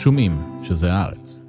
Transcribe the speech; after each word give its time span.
שומעים 0.00 0.62
שזה 0.62 0.92
הארץ. 0.92 1.42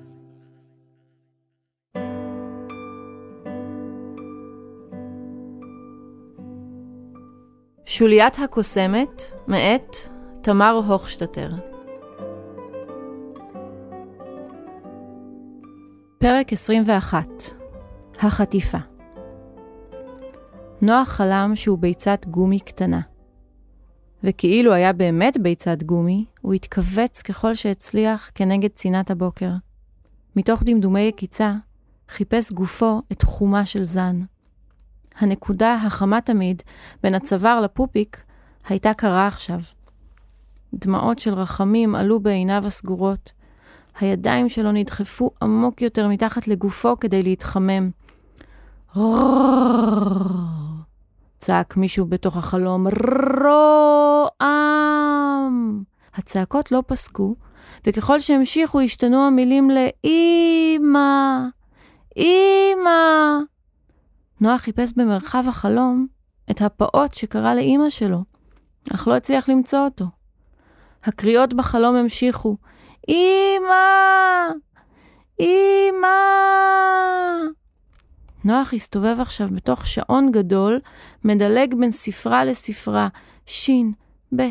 שוליית 7.86 8.40
הקוסמת, 8.44 9.22
מאת 9.48 9.96
תמר 10.42 10.82
הוכשטטר. 10.88 11.50
פרק 16.18 16.54
21 16.54 17.28
החטיפה 18.20 18.78
נוח 20.82 21.10
חלם 21.10 21.52
שהוא 21.56 21.78
ביצת 21.78 22.26
גומי 22.26 22.60
קטנה. 22.60 23.02
וכאילו 24.24 24.74
היה 24.74 24.94
באמת 24.94 25.38
ביצת 25.38 25.84
גומי, 25.84 26.26
הוא 26.42 26.54
התכווץ 26.54 27.22
ככל 27.22 27.54
שהצליח 27.54 28.32
כנגד 28.36 28.70
צנעת 28.70 29.12
הבוקר. 29.12 29.52
מתוך 30.36 30.64
דמדומי 30.66 31.02
יקיצה, 31.02 31.54
חיפש 32.10 32.52
גופו 32.52 33.02
את 33.12 33.22
חומה 33.22 33.66
של 33.66 33.84
זן. 33.84 34.22
הנקודה 35.18 35.74
החמה 35.74 36.22
תמיד 36.22 36.64
בין 37.04 37.16
הצוואר 37.16 37.60
לפופיק 37.60 38.24
הייתה 38.70 38.94
קרה 38.94 39.28
עכשיו. 39.28 39.60
דמעות 40.74 41.20
של 41.20 41.34
רחמים 41.34 41.96
עלו 41.96 42.20
בעיניו 42.20 42.68
הסגורות. 42.68 43.32
הידיים 44.00 44.50
שלו 44.50 44.72
נדחפו 44.72 45.32
עמוק 45.42 45.82
יותר 45.82 46.08
מתחת 46.08 46.48
לגופו 46.48 47.00
כדי 47.00 47.24
להתחמם. 47.24 47.90
צעק 51.42 51.78
מישהו 51.78 52.06
בתוך 52.06 52.38
החלום, 52.38 52.88
רועם! 54.42 55.84
הצעקות 56.14 56.72
לא 56.72 56.84
פסקו, 56.88 57.36
וככל 57.88 58.20
שהמשיכו 58.20 58.80
השתנו 58.80 59.28
המילים 59.28 59.70
לאימא, 59.70 61.40
אימא. 62.18 63.40
נוח 64.42 64.62
חיפש 64.62 64.94
במרחב 64.96 65.44
החלום 65.48 66.08
את 66.52 66.62
הפעוט 66.62 67.14
שקרא 67.14 67.54
לאימא 67.54 67.90
שלו, 67.90 68.24
אך 68.96 69.08
לא 69.08 69.16
הצליח 69.16 69.50
למצוא 69.50 69.80
אותו. 69.80 70.06
הקריאות 71.04 71.54
בחלום 71.54 71.96
המשיכו, 71.96 72.58
אימא! 73.08 73.74
אימא! 75.40 76.08
נוח 78.46 78.74
הסתובב 78.74 79.18
עכשיו 79.20 79.48
בתוך 79.56 79.88
שעון 79.88 80.32
גדול, 80.32 80.80
מדלג 81.24 81.76
בין 81.80 81.92
ספרה 81.92 82.46
לספרה, 82.46 83.08
ש', 83.46 83.70
ב', 84.36 84.42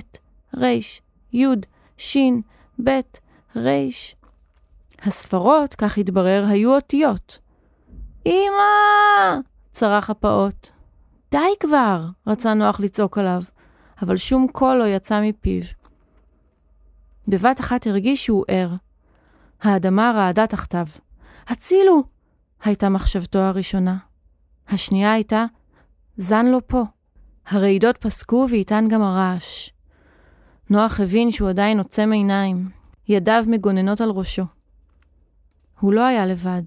ר', 0.56 0.66
י', 1.32 1.46
ש', 1.98 2.16
ב', 2.84 3.00
ר'. 3.56 3.68
הספרות, 5.02 5.74
כך 5.74 5.98
התברר, 5.98 6.44
היו 6.48 6.74
אותיות. 6.74 7.38
אמא! 8.26 9.40
צרח 9.72 10.10
הפעוט. 10.10 10.68
די 11.30 11.38
כבר! 11.60 12.04
רצה 12.26 12.54
נוח 12.54 12.80
לצעוק 12.80 13.18
עליו, 13.18 13.42
אבל 14.02 14.16
שום 14.16 14.46
קול 14.52 14.76
לא 14.76 14.84
יצא 14.84 15.20
מפיו. 15.20 15.62
בבת 17.28 17.60
אחת 17.60 17.86
הרגיש 17.86 18.24
שהוא 18.24 18.44
ער. 18.48 18.70
האדמה 19.62 20.12
רעדה 20.16 20.46
תחתיו. 20.46 20.86
הצילו! 21.48 22.19
הייתה 22.64 22.88
מחשבתו 22.88 23.38
הראשונה. 23.38 23.96
השנייה 24.68 25.12
הייתה, 25.12 25.44
זן 26.16 26.46
לא 26.46 26.60
פה. 26.66 26.82
הרעידות 27.46 27.96
פסקו 27.96 28.46
ואיתן 28.50 28.84
גם 28.88 29.02
הרעש. 29.02 29.70
נוח 30.70 31.00
הבין 31.00 31.30
שהוא 31.30 31.48
עדיין 31.48 31.78
עוצם 31.78 32.12
עיניים, 32.12 32.68
ידיו 33.08 33.44
מגוננות 33.46 34.00
על 34.00 34.10
ראשו. 34.10 34.44
הוא 35.80 35.92
לא 35.92 36.06
היה 36.06 36.26
לבד. 36.26 36.62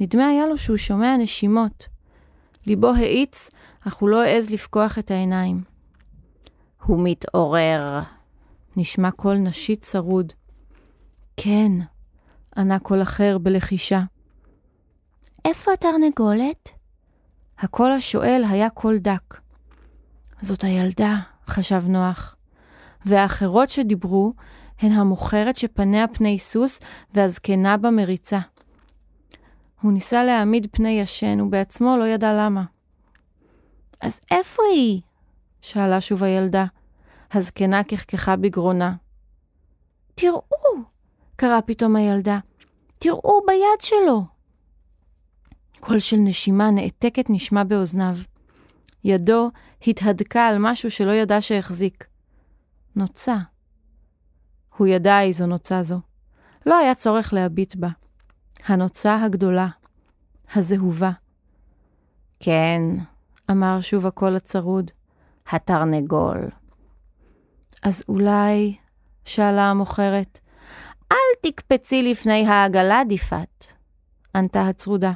נדמה 0.00 0.26
היה 0.26 0.46
לו 0.46 0.58
שהוא 0.58 0.76
שומע 0.76 1.16
נשימות. 1.16 1.88
ליבו 2.66 2.90
האיץ, 2.94 3.50
אך 3.88 3.94
הוא 3.94 4.08
לא 4.08 4.22
העז 4.22 4.50
לפקוח 4.50 4.98
את 4.98 5.10
העיניים. 5.10 5.60
הוא 6.82 7.00
מתעורר. 7.04 8.00
נשמע 8.76 9.10
קול 9.10 9.36
נשי 9.36 9.76
צרוד. 9.76 10.32
כן, 11.36 11.72
ענה 12.56 12.78
קול 12.78 13.02
אחר 13.02 13.38
בלחישה. 13.38 14.02
איפה 15.46 15.72
התרנגולת? 15.72 16.70
הקול 17.58 17.92
השואל 17.92 18.44
היה 18.50 18.70
קול 18.70 18.98
דק. 18.98 19.40
זאת 20.40 20.64
הילדה, 20.64 21.16
חשב 21.48 21.82
נוח. 21.88 22.36
והאחרות 23.04 23.68
שדיברו 23.70 24.32
הן 24.78 24.92
המוכרת 24.92 25.56
שפניה 25.56 26.08
פני 26.08 26.38
סוס 26.38 26.80
והזקנה 27.14 27.76
במריצה. 27.76 28.38
הוא 29.82 29.92
ניסה 29.92 30.24
להעמיד 30.24 30.66
פני 30.72 31.00
ישן, 31.00 31.40
ובעצמו 31.40 31.96
לא 31.96 32.04
ידע 32.04 32.32
למה. 32.32 32.64
אז 34.00 34.20
איפה 34.30 34.62
היא? 34.72 35.00
שאלה 35.60 36.00
שוב 36.00 36.22
הילדה. 36.22 36.64
הזקנה 37.32 37.84
כחכחה 37.84 38.36
בגרונה. 38.36 38.94
תראו! 40.14 40.40
קרא 41.36 41.60
פתאום 41.66 41.96
הילדה. 41.96 42.38
תראו 42.98 43.40
ביד 43.46 43.80
שלו! 43.80 44.35
קול 45.80 45.98
של 45.98 46.16
נשימה 46.16 46.70
נעתקת 46.70 47.30
נשמע 47.30 47.64
באוזניו. 47.64 48.16
ידו 49.04 49.50
התהדקה 49.86 50.46
על 50.46 50.56
משהו 50.58 50.90
שלא 50.90 51.12
ידע 51.12 51.40
שהחזיק. 51.40 52.04
נוצה. 52.96 53.36
הוא 54.76 54.86
ידע 54.86 55.20
איזו 55.20 55.46
נוצה 55.46 55.82
זו. 55.82 56.00
לא 56.66 56.78
היה 56.78 56.94
צורך 56.94 57.32
להביט 57.32 57.76
בה. 57.76 57.88
הנוצה 58.66 59.22
הגדולה, 59.22 59.68
הזהובה. 60.54 61.10
כן, 62.40 62.82
אמר 63.50 63.80
שוב 63.80 64.06
הקול 64.06 64.36
הצרוד, 64.36 64.90
התרנגול. 65.50 66.48
אז 67.82 68.04
אולי, 68.08 68.76
שאלה 69.24 69.62
המוכרת, 69.62 70.40
אל 71.12 71.50
תקפצי 71.50 72.02
לפני 72.02 72.46
העגלה, 72.46 73.02
דיפת, 73.08 73.64
ענתה 74.34 74.68
הצרודה. 74.68 75.12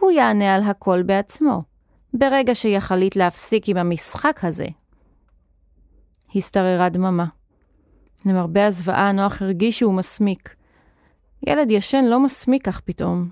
הוא 0.00 0.10
יענה 0.10 0.54
על 0.54 0.62
הכל 0.62 1.02
בעצמו, 1.02 1.62
ברגע 2.14 2.54
שיחליט 2.54 3.16
להפסיק 3.16 3.68
עם 3.68 3.76
המשחק 3.76 4.40
הזה. 4.42 4.66
השתררה 6.34 6.88
דממה. 6.88 7.26
למרבה 8.26 8.66
הזוועה, 8.66 9.12
נוח 9.12 9.42
הרגיש 9.42 9.78
שהוא 9.78 9.94
מסמיק. 9.94 10.54
ילד 11.48 11.70
ישן 11.70 12.04
לא 12.04 12.20
מסמיק 12.20 12.66
כך 12.66 12.80
פתאום. 12.80 13.28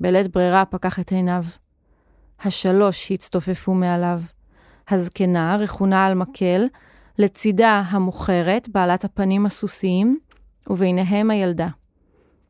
בלית 0.00 0.28
ברירה 0.28 0.64
פקח 0.64 1.00
את 1.00 1.12
עיניו. 1.12 1.44
השלוש 2.40 3.12
הצטופפו 3.12 3.74
מעליו. 3.74 4.20
הזקנה, 4.88 5.56
רכונה 5.56 6.06
על 6.06 6.14
מקל, 6.14 6.66
לצידה 7.18 7.82
המוכרת, 7.86 8.68
בעלת 8.68 9.04
הפנים 9.04 9.46
הסוסיים, 9.46 10.18
וביניהם 10.70 11.30
הילדה. 11.30 11.68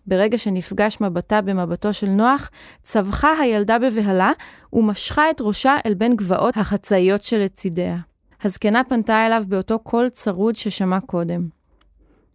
ברגע 0.07 0.39
שנפגש 0.39 1.01
מבטה 1.01 1.41
במבטו 1.41 1.93
של 1.93 2.07
נוח, 2.07 2.51
צווחה 2.83 3.33
הילדה 3.41 3.79
בבהלה 3.79 4.33
ומשכה 4.73 5.31
את 5.31 5.41
ראשה 5.41 5.77
אל 5.87 5.95
בין 5.95 6.17
גבעות 6.17 6.57
החצאיות 6.57 7.23
שלצידיה. 7.23 7.97
הזקנה 8.43 8.85
פנתה 8.85 9.27
אליו 9.27 9.45
באותו 9.49 9.79
קול 9.79 10.09
צרוד 10.09 10.57
ששמע 10.57 11.01
קודם. 11.01 11.49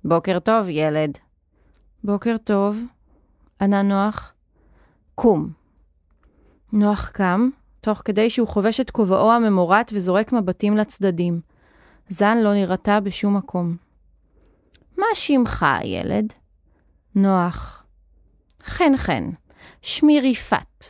בוקר 0.06 0.40
טוב, 0.40 0.66
ילד. 0.70 1.18
בוקר 2.04 2.36
טוב, 2.44 2.84
ענה 3.62 3.82
נוח. 3.82 4.34
קום. 5.16 5.50
נוח 6.74 7.10
קם, 7.10 7.50
תוך 7.82 8.02
כדי 8.06 8.30
שהוא 8.30 8.48
חובש 8.48 8.80
את 8.80 8.92
כובעו 8.92 9.32
הממורט 9.32 9.92
וזורק 9.96 10.34
מבטים 10.34 10.78
לצדדים. 10.78 11.42
זן 12.10 12.38
לא 12.38 12.54
נראתה 12.54 13.00
בשום 13.00 13.38
מקום. 13.38 13.76
מה 14.98 15.06
שמך, 15.14 15.66
ילד? 15.84 16.34
נוח. 17.16 17.84
חן 18.64 18.98
חן, 18.98 19.30
שמי 19.82 20.20
ריפת. 20.20 20.86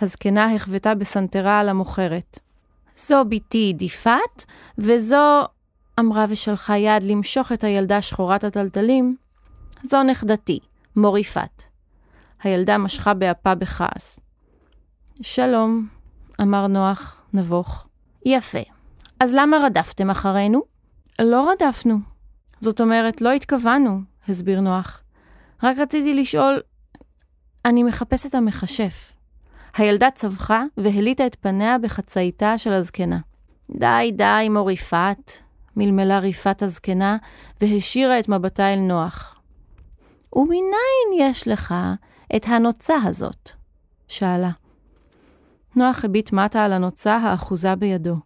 הזקנה 0.00 0.54
החוותה 0.54 0.94
בסנטרה 0.94 1.60
על 1.60 1.68
המוכרת. 1.68 2.38
זו 2.96 3.24
בתי 3.28 3.72
דיפת, 3.76 4.44
וזו, 4.78 5.42
אמרה 6.00 6.26
ושלחה 6.28 6.76
יד 6.76 7.02
למשוך 7.02 7.52
את 7.52 7.64
הילדה 7.64 8.02
שחורת 8.02 8.44
הטלטלים, 8.44 9.16
זו 9.82 10.02
נכדתי, 10.02 10.58
מוריפת. 10.96 11.62
הילדה 12.42 12.78
משכה 12.78 13.14
באפה 13.14 13.54
בכעס. 13.54 14.20
שלום, 15.22 15.88
אמר 16.40 16.66
נוח, 16.66 17.20
נבוך. 17.32 17.86
יפה. 18.26 18.62
אז 19.20 19.34
למה 19.34 19.56
רדפתם 19.56 20.10
אחרינו? 20.10 20.62
לא 21.18 21.50
רדפנו. 21.50 21.98
זאת 22.60 22.80
אומרת, 22.80 23.20
לא 23.20 23.32
התכוונו, 23.32 24.00
הסביר 24.28 24.60
נוח. 24.60 25.01
רק 25.62 25.78
רציתי 25.78 26.14
לשאול, 26.14 26.60
אני 27.64 27.82
מחפש 27.82 28.26
את 28.26 28.34
המכשף. 28.34 29.12
הילדה 29.76 30.08
צווחה 30.14 30.62
והליטה 30.76 31.26
את 31.26 31.36
פניה 31.40 31.78
בחצאיתה 31.78 32.58
של 32.58 32.72
הזקנה. 32.72 33.18
די, 33.70 34.12
די, 34.12 34.48
מוריפת, 34.50 35.32
מלמלה 35.76 36.18
ריפת 36.18 36.62
הזקנה, 36.62 37.16
והשירה 37.60 38.18
את 38.18 38.28
מבטה 38.28 38.72
אל 38.72 38.78
נוח. 38.78 39.40
ומניין 40.36 41.30
יש 41.30 41.48
לך 41.48 41.74
את 42.36 42.46
הנוצה 42.48 42.94
הזאת? 43.04 43.50
שאלה. 44.08 44.50
נוח 45.76 46.04
הביט 46.04 46.32
מטה 46.32 46.64
על 46.64 46.72
הנוצה 46.72 47.16
האחוזה 47.16 47.74
בידו. 47.74 48.16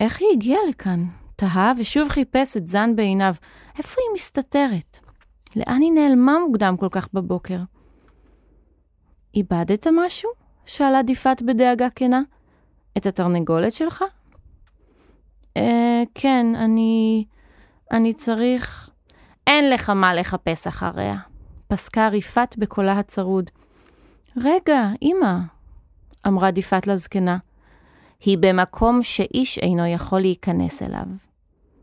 איך 0.00 0.20
היא 0.20 0.28
הגיעה 0.32 0.60
לכאן? 0.68 1.04
תהה 1.36 1.72
ושוב 1.78 2.08
חיפש 2.08 2.56
את 2.56 2.68
זן 2.68 2.96
בעיניו. 2.96 3.34
איפה 3.78 3.96
היא 4.00 4.14
מסתתרת? 4.14 5.05
לאן 5.56 5.80
היא 5.80 5.92
נעלמה 5.92 6.38
מוקדם 6.46 6.76
כל 6.76 6.88
כך 6.90 7.08
בבוקר? 7.12 7.58
איבדת 9.34 9.86
משהו? 9.92 10.30
שאלה 10.66 11.02
דיפת 11.02 11.42
בדאגה 11.42 11.90
כנה. 11.90 12.22
את 12.96 13.06
התרנגולת 13.06 13.72
שלך? 13.72 14.04
אה, 15.56 16.02
כן, 16.14 16.46
אני... 16.56 17.24
אני 17.92 18.14
צריך... 18.14 18.90
אין 19.46 19.70
לך 19.70 19.90
מה 19.90 20.14
לחפש 20.14 20.66
אחריה. 20.66 21.16
פסקה 21.68 22.08
ריפת 22.08 22.54
בקולה 22.58 22.98
הצרוד. 22.98 23.50
רגע, 24.36 24.88
אמא, 25.02 25.34
אמרה 26.26 26.50
דיפת 26.50 26.86
לזקנה. 26.86 27.38
היא 28.20 28.38
במקום 28.40 29.02
שאיש 29.02 29.58
אינו 29.58 29.86
יכול 29.86 30.20
להיכנס 30.20 30.82
אליו. 30.82 31.06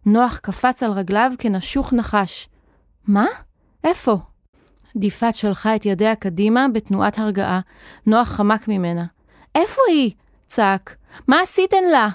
נוח 0.06 0.38
קפץ 0.38 0.84
על 0.84 0.92
רגליו 0.92 1.32
כנשוך 1.40 1.94
נחש. 1.94 2.50
מה? 3.08 3.26
איפה? 3.84 4.18
דיפת 4.96 5.34
שלחה 5.34 5.76
את 5.76 5.86
ידיה 5.86 6.16
קדימה 6.16 6.66
בתנועת 6.74 7.20
הרגעה. 7.20 7.60
נוח 8.06 8.28
חמק 8.28 8.68
ממנה. 8.68 9.06
איפה 9.56 9.82
היא? 9.90 10.12
צעק. 10.48 10.96
מה 11.28 11.42
עשיתן 11.42 11.84
לה? 11.92 12.10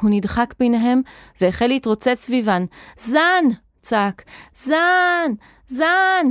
הוא 0.00 0.10
נדחק 0.10 0.54
ביניהם 0.58 1.02
והחל 1.40 1.66
להתרוצץ 1.66 2.14
סביבן. 2.14 2.64
זן! 2.96 3.44
צעק. 3.82 4.22
זן! 4.54 5.32
זן! 5.66 6.26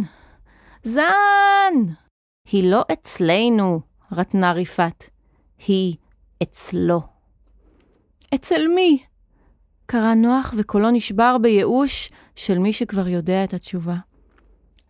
זן! 0.84 1.74
היא 2.52 2.72
לא 2.72 2.84
אצלנו, 2.94 3.82
רטנה 4.12 4.52
ריפת. 4.52 5.04
היא 5.68 5.96
אצלו. 6.44 7.02
אצל 8.36 8.68
מי? 8.76 9.04
קרא 9.86 10.14
נוח 10.14 10.54
וקולו 10.58 10.92
נשבר 10.92 11.38
בייאוש 11.42 12.10
של 12.36 12.58
מי 12.58 12.74
שכבר 12.74 13.08
יודע 13.08 13.44
את 13.44 13.54
התשובה. 13.54 13.96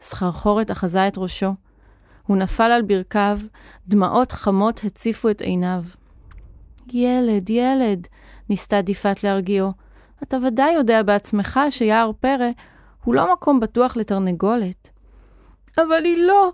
סחרחורת 0.04 0.72
אחזה 0.72 1.08
את 1.08 1.18
ראשו. 1.18 1.54
הוא 2.28 2.38
נפל 2.38 2.72
על 2.72 2.82
ברכיו, 2.82 3.40
דמעות 3.88 4.32
חמות 4.32 4.82
הציפו 4.84 5.30
את 5.30 5.42
עיניו. 5.42 5.84
ילד, 6.94 7.50
ילד, 7.50 8.08
ניסתה 8.50 8.82
דיפת 8.82 9.24
להרגיעו, 9.24 9.72
אתה 10.24 10.38
ודאי 10.44 10.74
יודע 10.74 11.04
בעצמך 11.04 11.60
שיער 11.70 12.12
פרא 12.20 12.50
הוא 13.04 13.16
לא 13.16 13.34
מקום 13.34 13.60
בטוח 13.60 13.98
לתרנגולת. 13.98 14.90
אבל 15.78 16.04
היא 16.04 16.18
לא, 16.18 16.52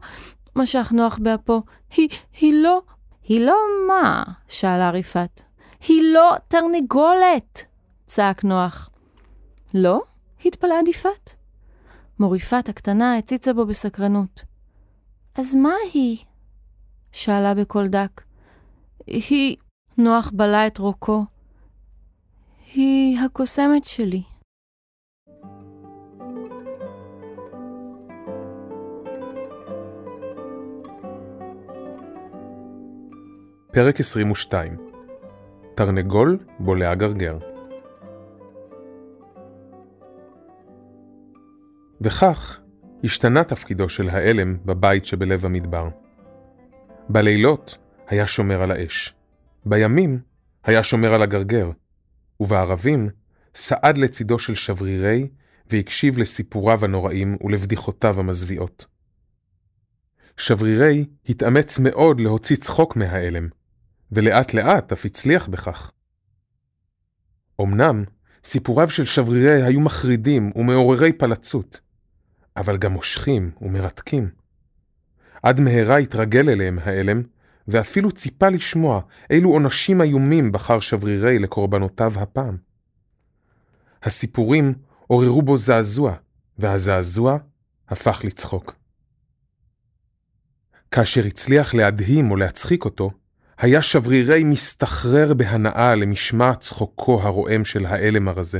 משך 0.56 0.92
נוח 0.96 1.20
באפו, 1.22 1.62
היא, 1.96 2.10
היא 2.40 2.54
לא... 2.64 2.82
היא 3.24 3.46
לא 3.46 3.56
מה? 3.88 4.24
שאלה 4.48 4.90
ריפת. 4.90 5.42
היא 5.88 6.14
לא 6.14 6.36
תרנגולת! 6.48 7.66
צעק 8.06 8.44
נוח. 8.44 8.90
לא? 9.74 10.02
התפלאה 10.46 10.84
דיפת. 10.86 11.39
מוריפת 12.20 12.70
הקטנה 12.70 13.18
הציצה 13.18 13.54
בו 13.54 13.66
בסקרנות. 13.66 14.44
אז 15.36 15.56
מה 15.56 15.74
היא? 15.94 16.18
שאלה 17.12 17.54
בקול 17.54 17.88
דק. 17.88 18.22
היא... 19.08 19.58
נוח 20.00 20.32
בלע 20.34 20.68
את 20.68 20.78
רוקו. 20.78 21.26
היא 22.74 23.20
הקוסמת 23.20 23.86
שלי. 23.86 24.22
פרק 33.74 34.00
22 34.00 34.78
תרנגול 35.76 36.40
בולע 36.60 36.96
גרגר 36.96 37.38
וכך 42.02 42.60
השתנה 43.04 43.44
תפקידו 43.44 43.90
של 43.90 44.10
האלם 44.10 44.58
בבית 44.66 45.06
שבלב 45.06 45.46
המדבר. 45.46 45.90
בלילות 47.10 47.78
היה 48.08 48.28
שומר 48.28 48.62
על 48.62 48.72
האש, 48.72 49.16
בימים 49.66 50.20
היה 50.64 50.84
שומר 50.84 51.14
על 51.14 51.22
הגרגר, 51.22 51.72
ובערבים 52.40 53.10
סעד 53.56 53.98
לצידו 53.98 54.40
של 54.40 54.56
שברירי 54.56 55.28
והקשיב 55.70 56.18
לסיפוריו 56.18 56.86
הנוראים 56.86 57.38
ולבדיחותיו 57.42 58.20
המזוויעות. 58.20 58.86
שברירי 60.38 61.06
התאמץ 61.30 61.80
מאוד 61.80 62.20
להוציא 62.20 62.56
צחוק 62.56 62.96
מהאלם, 62.96 63.48
ולאט 64.12 64.54
לאט 64.54 64.92
אף 64.92 65.06
הצליח 65.06 65.48
בכך. 65.48 65.92
אמנם, 67.62 68.04
סיפוריו 68.44 68.90
של 68.90 69.06
שברירי 69.06 69.64
היו 69.64 69.80
מחרידים 69.80 70.52
ומעוררי 70.56 71.14
פלצות, 71.14 71.80
אבל 72.60 72.78
גם 72.78 72.94
מושכים 72.94 73.52
ומרתקים. 73.62 74.30
עד 75.44 75.60
מהרה 75.60 75.98
התרגל 75.98 76.50
אליהם 76.50 76.80
האלם, 76.84 77.22
ואפילו 77.68 78.12
ציפה 78.12 78.50
לשמוע 78.50 79.02
אילו 79.30 79.50
עונשים 79.50 80.02
איומים 80.02 80.52
בחר 80.52 80.80
שברירי 80.80 81.40
לקורבנותיו 81.40 82.14
הפעם. 82.16 82.58
הסיפורים 84.04 84.74
עוררו 85.08 85.42
בו 85.42 85.58
זעזוע, 85.58 86.16
והזעזוע 86.58 87.38
הפך 87.90 88.22
לצחוק. 88.24 88.76
כאשר 90.92 91.26
הצליח 91.26 91.74
להדהים 91.74 92.32
או 92.32 92.36
להצחיק 92.36 92.86
אותו, 92.86 93.12
היה 93.58 93.82
שברירי 93.82 94.44
מסתחרר 94.44 95.34
בהנאה 95.34 95.96
למשמע 95.96 96.56
צחוקו 96.56 97.22
הרועם 97.22 97.66
של 97.66 97.86
האלם 97.86 98.28
הרזה. 98.28 98.60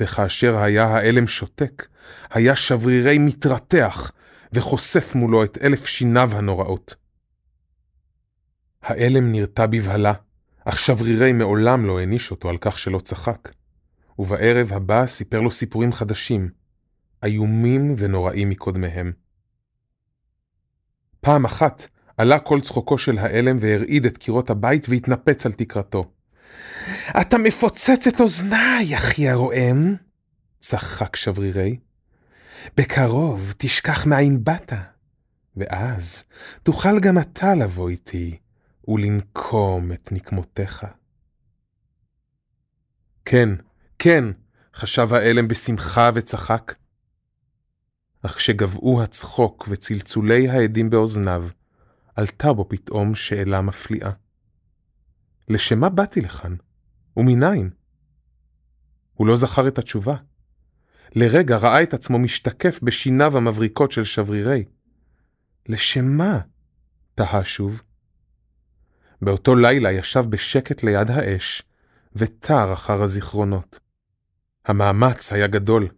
וכאשר 0.00 0.58
היה 0.58 0.84
האלם 0.84 1.26
שותק, 1.26 1.86
היה 2.30 2.56
שברירי 2.56 3.18
מתרתח 3.18 4.12
וחושף 4.52 5.14
מולו 5.14 5.44
את 5.44 5.58
אלף 5.62 5.86
שיניו 5.86 6.30
הנוראות. 6.34 6.94
האלם 8.82 9.32
נרתע 9.32 9.66
בבהלה, 9.66 10.12
אך 10.64 10.78
שברירי 10.78 11.32
מעולם 11.32 11.86
לא 11.86 11.98
העניש 11.98 12.30
אותו 12.30 12.48
על 12.48 12.56
כך 12.58 12.78
שלא 12.78 12.98
צחק. 12.98 13.48
ובערב 14.18 14.72
הבא 14.72 15.06
סיפר 15.06 15.40
לו 15.40 15.50
סיפורים 15.50 15.92
חדשים, 15.92 16.50
איומים 17.24 17.94
ונוראים 17.98 18.50
מקודמיהם. 18.50 19.12
פעם 21.20 21.44
אחת 21.44 21.88
עלה 22.16 22.38
כל 22.38 22.60
צחוקו 22.60 22.98
של 22.98 23.18
האלם 23.18 23.58
והרעיד 23.60 24.06
את 24.06 24.18
קירות 24.18 24.50
הבית 24.50 24.88
והתנפץ 24.88 25.46
על 25.46 25.52
תקרתו. 25.52 26.10
אתה 27.20 27.38
מפוצץ 27.38 28.06
את 28.06 28.20
אוזניי, 28.20 28.96
אחי 28.96 29.28
הרועם, 29.28 29.96
צחק 30.60 31.16
שברירי. 31.16 31.78
בקרוב 32.76 33.54
תשכח 33.58 34.06
מאין 34.06 34.44
באת, 34.44 34.72
ואז 35.56 36.24
תוכל 36.62 37.00
גם 37.00 37.18
אתה 37.18 37.54
לבוא 37.54 37.88
איתי 37.88 38.38
ולנקום 38.88 39.92
את 39.92 40.12
נקמותיך. 40.12 40.86
כן, 43.24 43.48
כן, 43.98 44.24
חשב 44.74 45.14
האלם 45.14 45.48
בשמחה 45.48 46.10
וצחק. 46.14 46.74
אך 48.22 48.36
כשגבעו 48.36 49.02
הצחוק 49.02 49.68
וצלצולי 49.70 50.48
העדים 50.48 50.90
באוזניו, 50.90 51.48
עלתה 52.16 52.52
בו 52.52 52.68
פתאום 52.68 53.14
שאלה 53.14 53.60
מפליאה. 53.60 54.10
לשם 55.48 55.80
מה 55.80 55.88
באתי 55.88 56.20
לכאן? 56.20 56.56
ומניין? 57.16 57.70
הוא 59.14 59.26
לא 59.26 59.36
זכר 59.36 59.68
את 59.68 59.78
התשובה. 59.78 60.16
לרגע 61.14 61.56
ראה 61.56 61.82
את 61.82 61.94
עצמו 61.94 62.18
משתקף 62.18 62.80
בשיניו 62.82 63.36
המבריקות 63.36 63.92
של 63.92 64.04
שברירי. 64.04 64.64
לשם 65.68 66.04
מה? 66.04 66.40
תהה 67.14 67.44
שוב. 67.44 67.82
באותו 69.22 69.54
לילה 69.54 69.92
ישב 69.92 70.24
בשקט 70.28 70.82
ליד 70.82 71.10
האש, 71.10 71.62
ותר 72.16 72.72
אחר 72.72 73.02
הזיכרונות. 73.02 73.80
המאמץ 74.64 75.32
היה 75.32 75.46
גדול. 75.46 75.88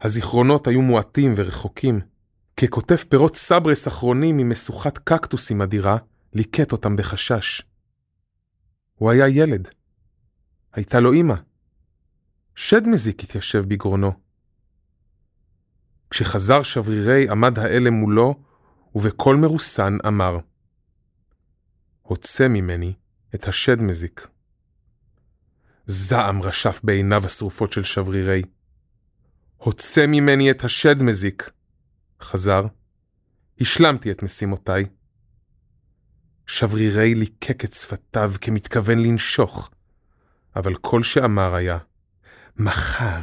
הזיכרונות 0.00 0.66
היו 0.66 0.82
מועטים 0.82 1.34
ורחוקים. 1.36 2.00
ככותב 2.56 2.96
פירות 2.96 3.36
סברס 3.36 3.88
אחרונים 3.88 4.36
ממשוכת 4.36 4.98
קקטוסים 4.98 5.62
אדירה, 5.62 5.96
ליקט 6.34 6.72
אותם 6.72 6.96
בחשש. 6.96 7.62
הוא 9.02 9.10
היה 9.10 9.28
ילד. 9.28 9.68
הייתה 10.72 11.00
לו 11.00 11.12
אמא. 11.12 11.34
שד 12.54 12.88
מזיק 12.88 13.22
התיישב 13.22 13.64
בגרונו. 13.68 14.12
כשחזר 16.10 16.62
שברירי 16.62 17.28
עמד 17.28 17.58
האלם 17.58 17.94
מולו, 17.94 18.40
ובקול 18.94 19.36
מרוסן 19.36 19.96
אמר, 20.06 20.38
הוצא 22.02 22.48
ממני 22.48 22.94
את 23.34 23.48
השד 23.48 23.82
מזיק. 23.82 24.28
זעם 25.86 26.42
רשף 26.42 26.80
בעיניו 26.84 27.24
השרופות 27.24 27.72
של 27.72 27.84
שברירי. 27.84 28.42
הוצא 29.56 30.06
ממני 30.06 30.50
את 30.50 30.64
השד 30.64 31.02
מזיק, 31.02 31.50
חזר, 32.20 32.64
השלמתי 33.60 34.10
את 34.10 34.22
משימותיי. 34.22 34.84
שברירי 36.52 37.14
ליקק 37.14 37.64
את 37.64 37.72
שפתיו 37.72 38.32
כמתכוון 38.40 38.98
לנשוך, 38.98 39.70
אבל 40.56 40.74
כל 40.74 41.02
שאמר 41.02 41.54
היה, 41.54 41.78
מחר 42.56 43.20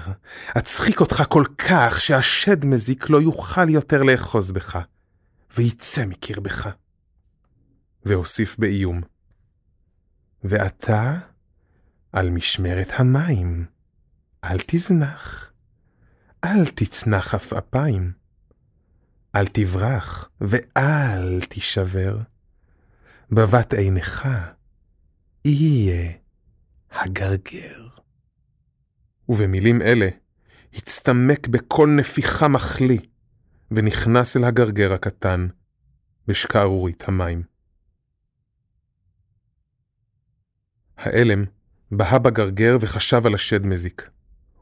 אצחיק 0.58 1.00
אותך 1.00 1.24
כל 1.30 1.44
כך 1.58 2.02
שהשד 2.02 2.66
מזיק 2.66 3.10
לא 3.10 3.22
יוכל 3.22 3.70
יותר 3.70 4.04
לאחוז 4.04 4.52
בך, 4.52 4.80
ויצא 5.58 6.06
מקרבך. 6.06 6.70
והוסיף 8.06 8.56
באיום, 8.60 9.02
ואתה 10.44 11.18
על 12.12 12.30
משמרת 12.30 12.90
המים, 12.92 13.66
אל 14.44 14.58
תזנח, 14.68 15.52
אל 16.44 16.66
תצנח 16.66 17.34
עפעפיים, 17.34 18.12
אל 19.36 19.48
תברח 19.48 20.30
ואל 20.42 21.42
תישבר. 21.50 22.18
בבת 23.32 23.74
עינך 23.74 24.28
יהיה 25.46 26.12
הגרגר. 26.92 27.88
ובמילים 29.30 29.82
אלה 29.82 30.10
הצטמק 30.74 31.48
בכל 31.48 31.90
נפיחה 31.98 32.48
מחלי, 32.48 32.98
ונכנס 33.72 34.38
אל 34.38 34.44
הגרגר 34.44 34.94
הקטן 34.94 35.48
בשקערורית 36.28 37.04
המים. 37.08 37.44
האלם 40.98 41.46
בהה 41.92 42.20
בגרגר 42.20 42.78
וחשב 42.82 43.22
על 43.26 43.34
השד 43.34 43.66
מזיק. 43.66 44.10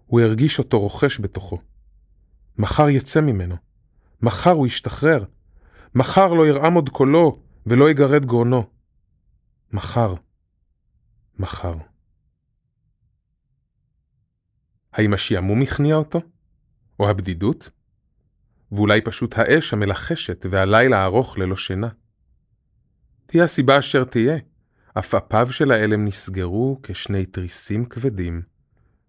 הוא 0.05 0.21
הרגיש 0.21 0.59
אותו 0.59 0.79
רוכש 0.79 1.19
בתוכו. 1.19 1.59
מחר 2.57 2.89
יצא 2.89 3.21
ממנו. 3.21 3.55
מחר 4.21 4.51
הוא 4.51 4.67
ישתחרר. 4.67 5.23
מחר 5.95 6.33
לא 6.33 6.47
ירעם 6.47 6.73
עוד 6.73 6.89
קולו 6.89 7.46
ולא 7.69 7.89
יגרד 7.89 8.25
גרונו. 8.25 8.69
מחר. 9.71 10.13
מחר. 11.39 11.73
האם 14.93 15.13
השעמום 15.13 15.61
הכניע 15.61 15.95
אותו? 15.95 16.21
או 16.99 17.09
הבדידות? 17.09 17.69
ואולי 18.71 19.01
פשוט 19.01 19.37
האש 19.37 19.73
המלחשת 19.73 20.45
והלילה 20.51 20.97
הארוך 20.97 21.37
ללא 21.37 21.55
שינה. 21.55 21.89
תהיה 23.25 23.43
הסיבה 23.43 23.79
אשר 23.79 24.03
תהיה, 24.03 24.37
עפעפיו 24.95 25.47
של 25.51 25.71
האלם 25.71 26.05
נסגרו 26.05 26.79
כשני 26.83 27.25
תריסים 27.25 27.85
כבדים, 27.85 28.41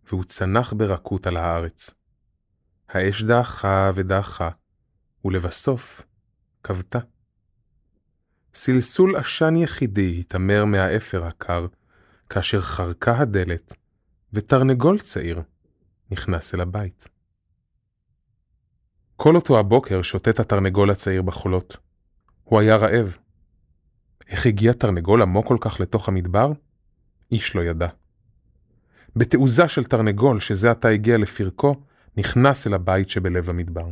והוא 0.09 0.25
צנח 0.25 0.73
ברכות 0.73 1.27
על 1.27 1.37
הארץ. 1.37 1.95
האש 2.89 3.23
דעכה 3.23 3.91
ודעכה, 3.95 4.51
ולבסוף 5.25 6.03
כבתה. 6.63 6.99
סלסול 8.55 9.17
עשן 9.17 9.57
יחידי 9.57 10.21
התעמר 10.21 10.65
מהאפר 10.65 11.25
הקר, 11.25 11.67
כאשר 12.31 12.61
חרקה 12.61 13.19
הדלת, 13.19 13.73
ותרנגול 14.33 14.99
צעיר 14.99 15.43
נכנס 16.11 16.55
אל 16.55 16.61
הבית. 16.61 17.09
כל 19.17 19.37
אותו 19.37 19.59
הבוקר 19.59 20.03
שוטט 20.03 20.41
התרנגול 20.41 20.91
הצעיר 20.91 21.23
בחולות. 21.23 21.77
הוא 22.45 22.61
היה 22.61 22.77
רעב. 22.77 23.17
איך 24.29 24.47
הגיע 24.47 24.73
תרנגול 24.73 25.23
עמוק 25.23 25.47
כל 25.47 25.57
כך 25.61 25.81
לתוך 25.81 26.09
המדבר? 26.09 26.53
איש 27.33 27.57
לא 27.57 27.61
ידע. 27.61 27.89
בתעוזה 29.17 29.69
של 29.69 29.85
תרנגול 29.85 30.41
שזה 30.41 30.71
עתה 30.71 30.89
הגיע 30.89 31.19
לפרקו, 31.19 31.77
נכנס 32.17 32.67
אל 32.67 32.75
הבית 32.75 33.11
שבלב 33.11 33.51
המדבר. 33.51 33.89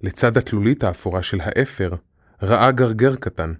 לצד 0.00 0.36
התלולית 0.36 0.84
האפורה 0.84 1.22
של 1.22 1.40
האפר, 1.40 1.94
ראה 2.42 2.72
גרגר 2.72 3.16
קטן. 3.16 3.52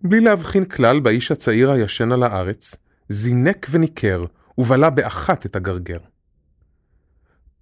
בלי 0.00 0.20
להבחין 0.20 0.64
כלל 0.64 1.00
באיש 1.00 1.32
הצעיר 1.32 1.70
הישן 1.70 2.12
על 2.12 2.22
הארץ, 2.22 2.76
זינק 3.08 3.66
וניכר, 3.70 4.24
ובלע 4.58 4.90
באחת 4.90 5.46
את 5.46 5.56
הגרגר. 5.56 5.98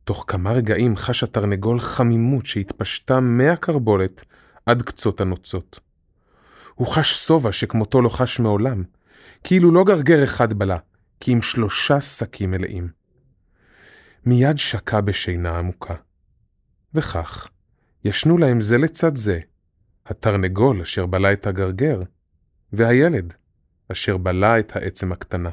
תוך 0.04 0.24
כמה 0.28 0.52
רגעים 0.52 0.96
חש 0.96 1.22
התרנגול 1.22 1.80
חמימות 1.80 2.46
שהתפשטה 2.46 3.20
מהקרבולת 3.20 4.24
עד 4.66 4.82
קצות 4.82 5.20
הנוצות. 5.20 5.80
הוא 6.74 6.88
חש 6.88 7.26
שובע 7.26 7.52
שכמותו 7.52 8.02
לא 8.02 8.08
חש 8.08 8.40
מעולם, 8.40 8.84
כאילו 9.44 9.72
לא 9.72 9.84
גרגר 9.84 10.24
אחד 10.24 10.52
בלע, 10.52 10.76
כי 11.20 11.32
עם 11.32 11.42
שלושה 11.42 12.00
שקים 12.00 12.50
מלאים. 12.50 12.88
מיד 14.26 14.58
שקע 14.58 15.00
בשינה 15.00 15.58
עמוקה. 15.58 15.94
וכך, 16.94 17.48
ישנו 18.04 18.38
להם 18.38 18.60
זה 18.60 18.78
לצד 18.78 19.16
זה, 19.16 19.40
התרנגול 20.10 20.80
אשר 20.80 21.06
בלע 21.06 21.32
את 21.32 21.46
הגרגר, 21.46 22.02
והילד 22.72 23.34
אשר 23.92 24.16
בלע 24.16 24.58
את 24.58 24.76
העצם 24.76 25.12
הקטנה. 25.12 25.50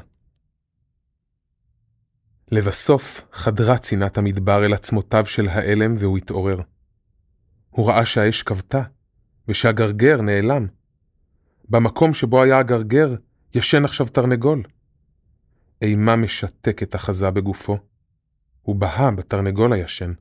לבסוף 2.50 3.26
חדרה 3.32 3.78
צינת 3.78 4.18
המדבר 4.18 4.64
אל 4.64 4.74
עצמותיו 4.74 5.26
של 5.26 5.48
האלם 5.48 5.94
והוא 5.98 6.18
התעורר. 6.18 6.60
הוא 7.70 7.88
ראה 7.88 8.06
שהאש 8.06 8.42
כבתה, 8.42 8.82
ושהגרגר 9.48 10.20
נעלם. 10.20 10.66
במקום 11.68 12.14
שבו 12.14 12.42
היה 12.42 12.58
הגרגר, 12.58 13.14
ישן 13.54 13.84
עכשיו 13.84 14.08
תרנגול. 14.08 14.62
אימה 15.82 16.16
משתקת 16.16 16.96
אחזה 16.96 17.30
בגופו. 17.30 17.78
הוא 18.62 18.76
בהה 18.76 19.10
בתרנגול 19.10 19.72
הישן. 19.72 20.12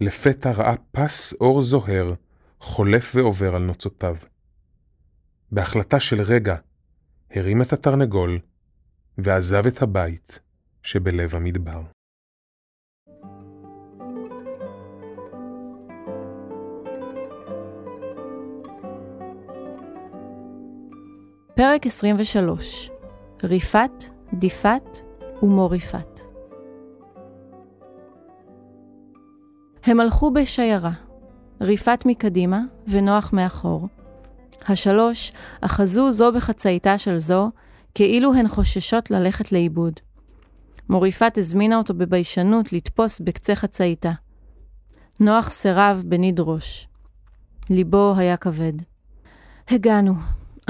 לפתע 0.00 0.50
ראה 0.50 0.74
פס 0.92 1.32
אור 1.32 1.62
זוהר, 1.62 2.14
חולף 2.60 3.12
ועובר 3.14 3.54
על 3.54 3.62
נוצותיו. 3.62 4.16
בהחלטה 5.52 6.00
של 6.00 6.22
רגע, 6.22 6.56
הרים 7.30 7.62
את 7.62 7.72
התרנגול, 7.72 8.38
ועזב 9.18 9.66
את 9.66 9.82
הבית 9.82 10.38
שבלב 10.82 11.34
המדבר. 11.34 11.82
פרק 21.54 21.86
23 21.86 22.90
ריפת, 23.44 24.04
דיפת 24.34 24.98
ומוריפת. 25.42 26.20
הם 29.84 30.00
הלכו 30.00 30.30
בשיירה, 30.30 30.92
ריפת 31.60 32.02
מקדימה 32.06 32.60
ונוח 32.88 33.32
מאחור. 33.32 33.88
השלוש 34.66 35.32
אחזו 35.60 36.10
זו 36.12 36.32
בחצאיתה 36.32 36.98
של 36.98 37.18
זו, 37.18 37.50
כאילו 37.94 38.34
הן 38.34 38.48
חוששות 38.48 39.10
ללכת 39.10 39.52
לאיבוד. 39.52 39.92
מוריפת 40.88 41.38
הזמינה 41.38 41.76
אותו 41.76 41.94
בביישנות 41.94 42.72
לתפוס 42.72 43.20
בקצה 43.20 43.54
חצאיתה. 43.54 44.12
נוח 45.20 45.50
סירב 45.50 46.02
בניד 46.06 46.40
ראש. 46.40 46.88
ליבו 47.70 48.14
היה 48.16 48.36
כבד. 48.36 48.72
הגענו, 49.68 50.12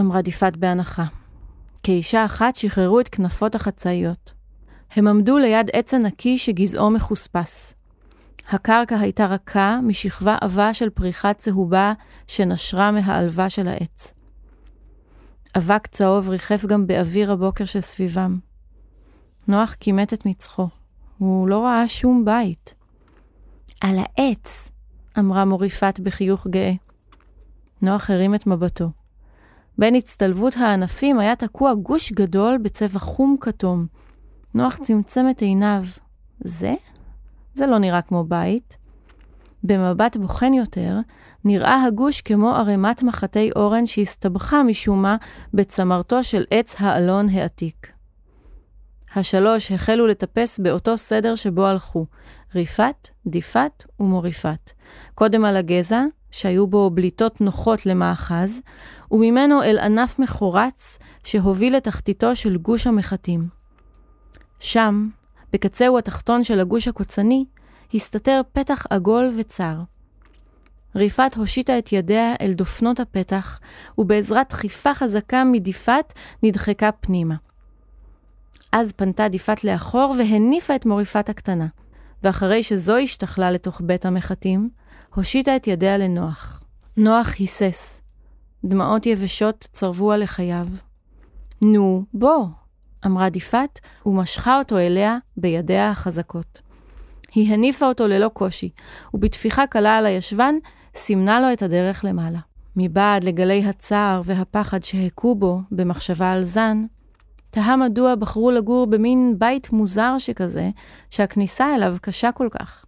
אמרה 0.01 0.23
דיפת 0.23 0.57
בהנחה. 0.57 1.05
כאישה 1.83 2.25
אחת 2.25 2.57
שחררו 2.57 3.01
את 3.01 3.09
כנפות 3.09 3.55
החצאיות. 3.55 4.33
הם 4.91 5.09
עמדו 5.09 5.39
ליד 5.39 5.71
עץ 5.73 5.95
ענקי 5.95 6.39
שגזעו 6.39 6.91
מחוספס. 6.91 7.75
הקרקע 8.51 8.99
הייתה 8.99 9.27
רכה 9.27 9.79
משכבה 9.83 10.37
עבה 10.41 10.75
של 10.75 10.91
פריחה 10.91 11.35
צהובה 11.35 11.93
שנשרה 12.27 12.91
מהעלווה 12.91 13.51
של 13.51 13.69
העץ. 13.69 14.15
אבק 15.57 15.87
צהוב 15.87 16.29
ריחף 16.29 16.65
גם 16.67 16.87
באוויר 16.87 17.33
הבוקר 17.33 17.65
שסביבם. 17.65 18.39
נוח 19.49 19.77
כימת 19.81 20.13
את 20.15 20.27
מצחו. 20.27 20.69
הוא 21.19 21.49
לא 21.49 21.65
ראה 21.65 21.89
שום 21.89 22.25
בית. 22.25 22.75
על 23.81 23.99
העץ, 23.99 24.71
אמרה 25.19 25.45
מוריפת 25.45 26.01
בחיוך 26.03 26.47
גאה. 26.47 26.73
נוח 27.83 28.11
הרים 28.11 28.35
את 28.35 28.47
מבטו. 28.47 28.91
בין 29.79 29.95
הצטלבות 29.95 30.57
הענפים 30.57 31.19
היה 31.19 31.37
תקוע 31.37 31.75
גוש 31.75 32.13
גדול 32.13 32.59
בצבע 32.59 32.99
חום 32.99 33.37
כתום. 33.41 33.87
נוח 34.55 34.77
צמצם 34.77 35.27
את 35.31 35.41
עיניו. 35.41 35.83
זה? 36.41 36.75
זה 37.59 37.67
לא 37.67 37.79
נראה 37.79 38.03
כמו 38.03 38.25
בית. 38.25 38.77
במבט 39.65 40.17
בוחן 40.17 40.55
יותר, 40.55 40.99
נראה 41.45 41.85
הגוש 41.85 42.21
כמו 42.21 42.51
ערימת 42.57 43.03
מחטי 43.03 43.51
אורן 43.57 43.87
שהסתבכה 43.87 44.63
משום 44.63 45.03
מה 45.03 45.17
בצמרתו 45.55 46.23
של 46.23 46.45
עץ 46.51 46.77
האלון 46.79 47.29
העתיק. 47.29 47.93
השלוש 49.15 49.73
החלו 49.73 50.07
לטפס 50.07 50.59
באותו 50.59 50.97
סדר 50.97 51.35
שבו 51.35 51.67
הלכו, 51.67 52.07
ריפת, 52.55 53.09
דיפת 53.27 53.85
ומוריפת. 54.01 54.71
קודם 55.15 55.45
על 55.45 55.57
הגזע, 55.57 56.03
שהיו 56.31 56.67
בו 56.67 56.91
בליטות 56.91 57.41
נוחות 57.41 57.87
למאחז, 57.87 58.63
וממנו 59.11 59.63
אל 59.63 59.79
ענף 59.79 60.19
מחורץ 60.19 60.99
שהוביל 61.25 61.77
לתחתיתו 61.77 62.37
של 62.37 62.57
גוש 62.57 62.87
המחטים. 62.87 63.49
שם, 64.61 65.09
בקצהו 65.53 65.99
התחתון 65.99 66.45
של 66.45 66.61
הגוש 66.61 66.89
הקוצני, 66.89 67.45
הסתתר 67.95 68.41
פתח 68.53 68.87
עגול 68.91 69.31
וצר. 69.39 69.75
ריפת 70.97 71.35
הושיטה 71.37 71.79
את 71.79 71.93
ידיה 71.93 72.35
אל 72.41 72.53
דופנות 72.53 73.01
הפתח, 73.01 73.61
ובעזרת 73.99 74.49
דחיפה 74.51 74.95
חזקה 74.95 75.45
מדיפת 75.45 76.13
נדחקה 76.43 76.93
פנימה. 76.93 77.35
אז 78.73 78.93
פנתה 78.93 79.29
דיפת 79.29 79.65
לאחור 79.65 80.15
והניפה 80.19 80.75
את 80.75 80.87
מוריפת 80.87 81.29
הקטנה, 81.29 81.67
ואחרי 82.23 82.63
שזו 82.63 82.97
השתכלה 82.97 83.51
לתוך 83.51 83.81
בית 83.85 84.07
המחטים, 84.07 84.71
הושיטה 85.15 85.57
את 85.57 85.67
ידיה 85.67 85.99
לנוח. 85.99 86.65
נוח 86.97 87.35
היסס. 87.39 88.03
דמעות 88.65 89.07
יבשות 89.07 89.69
צרבו 89.73 90.13
על 90.13 90.23
לחייו. 90.23 90.67
נו, 91.63 92.05
בוא, 92.15 92.47
אמרה 93.07 93.29
דיפת, 93.29 93.79
ומשכה 94.07 94.59
אותו 94.59 94.79
אליה 94.79 95.19
בידיה 95.37 95.91
החזקות. 95.91 96.61
היא 97.35 97.55
הניפה 97.55 97.87
אותו 97.87 98.07
ללא 98.07 98.29
קושי, 98.29 98.71
ובטפיחה 99.15 99.67
קלה 99.67 99.97
על 99.97 100.07
הישבן, 100.07 100.55
סימנה 100.97 101.41
לו 101.41 101.53
את 101.53 101.63
הדרך 101.63 102.05
למעלה. 102.05 102.39
מבעד 102.77 103.25
לגלי 103.25 103.65
הצער 103.65 104.21
והפחד 104.25 104.85
שהכו 104.85 105.35
בו 105.35 105.61
במחשבה 105.71 106.33
על 106.33 106.43
זן, 106.43 106.85
תהה 107.51 107.77
מדוע 107.77 108.15
בחרו 108.15 108.51
לגור 108.51 108.87
במין 108.87 109.35
בית 109.39 109.73
מוזר 109.73 110.19
שכזה, 110.19 110.71
שהכניסה 111.11 111.75
אליו 111.75 111.97
קשה 112.03 112.33
כל 112.33 112.49
כך. 112.59 112.85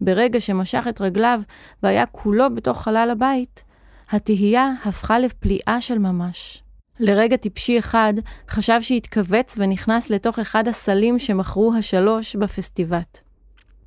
ברגע 0.00 0.40
שמשך 0.40 0.86
את 0.88 1.00
רגליו 1.00 1.40
והיה 1.82 2.06
כולו 2.06 2.54
בתוך 2.54 2.82
חלל 2.82 3.08
הבית, 3.12 3.64
התהייה 4.10 4.72
הפכה 4.84 5.18
לפליאה 5.18 5.80
של 5.80 5.98
ממש. 5.98 6.63
לרגע 7.00 7.36
טיפשי 7.36 7.78
אחד 7.78 8.14
חשב 8.48 8.80
שהתכווץ 8.80 9.54
ונכנס 9.58 10.10
לתוך 10.10 10.38
אחד 10.38 10.68
הסלים 10.68 11.18
שמכרו 11.18 11.74
השלוש 11.78 12.36
בפסטיבט. 12.36 13.20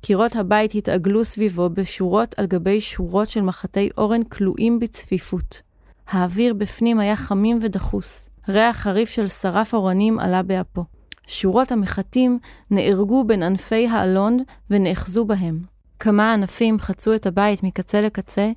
קירות 0.00 0.36
הבית 0.36 0.74
התעגלו 0.74 1.24
סביבו 1.24 1.70
בשורות 1.70 2.34
על 2.38 2.46
גבי 2.46 2.80
שורות 2.80 3.28
של 3.28 3.40
מחטי 3.40 3.88
אורן 3.98 4.24
כלואים 4.24 4.78
בצפיפות. 4.78 5.62
האוויר 6.08 6.54
בפנים 6.54 7.00
היה 7.00 7.16
חמים 7.16 7.58
ודחוס. 7.62 8.30
ריח 8.48 8.76
חריף 8.76 9.08
של 9.08 9.28
שרף 9.28 9.74
אורנים 9.74 10.18
עלה 10.18 10.42
באפו. 10.42 10.84
שורות 11.26 11.72
המחטים 11.72 12.38
נהרגו 12.70 13.24
בין 13.24 13.42
ענפי 13.42 13.88
האלון 13.88 14.38
ונאחזו 14.70 15.24
בהם. 15.24 15.60
כמה 16.00 16.32
ענפים 16.32 16.78
חצו 16.78 17.14
את 17.14 17.26
הבית 17.26 17.62
מקצה 17.62 18.00
לקצה, 18.00 18.50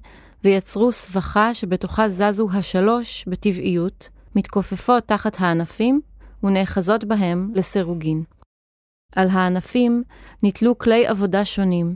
ויצרו 0.43 0.91
סבכה 0.91 1.53
שבתוכה 1.53 2.09
זזו 2.09 2.47
השלוש 2.53 3.25
בטבעיות, 3.27 4.09
מתכופפות 4.35 5.03
תחת 5.07 5.35
הענפים 5.39 6.01
ונאחזות 6.43 7.03
בהם 7.03 7.51
לסירוגין. 7.55 8.23
על 9.15 9.29
הענפים 9.29 10.03
נתלו 10.43 10.77
כלי 10.77 11.07
עבודה 11.07 11.45
שונים, 11.45 11.95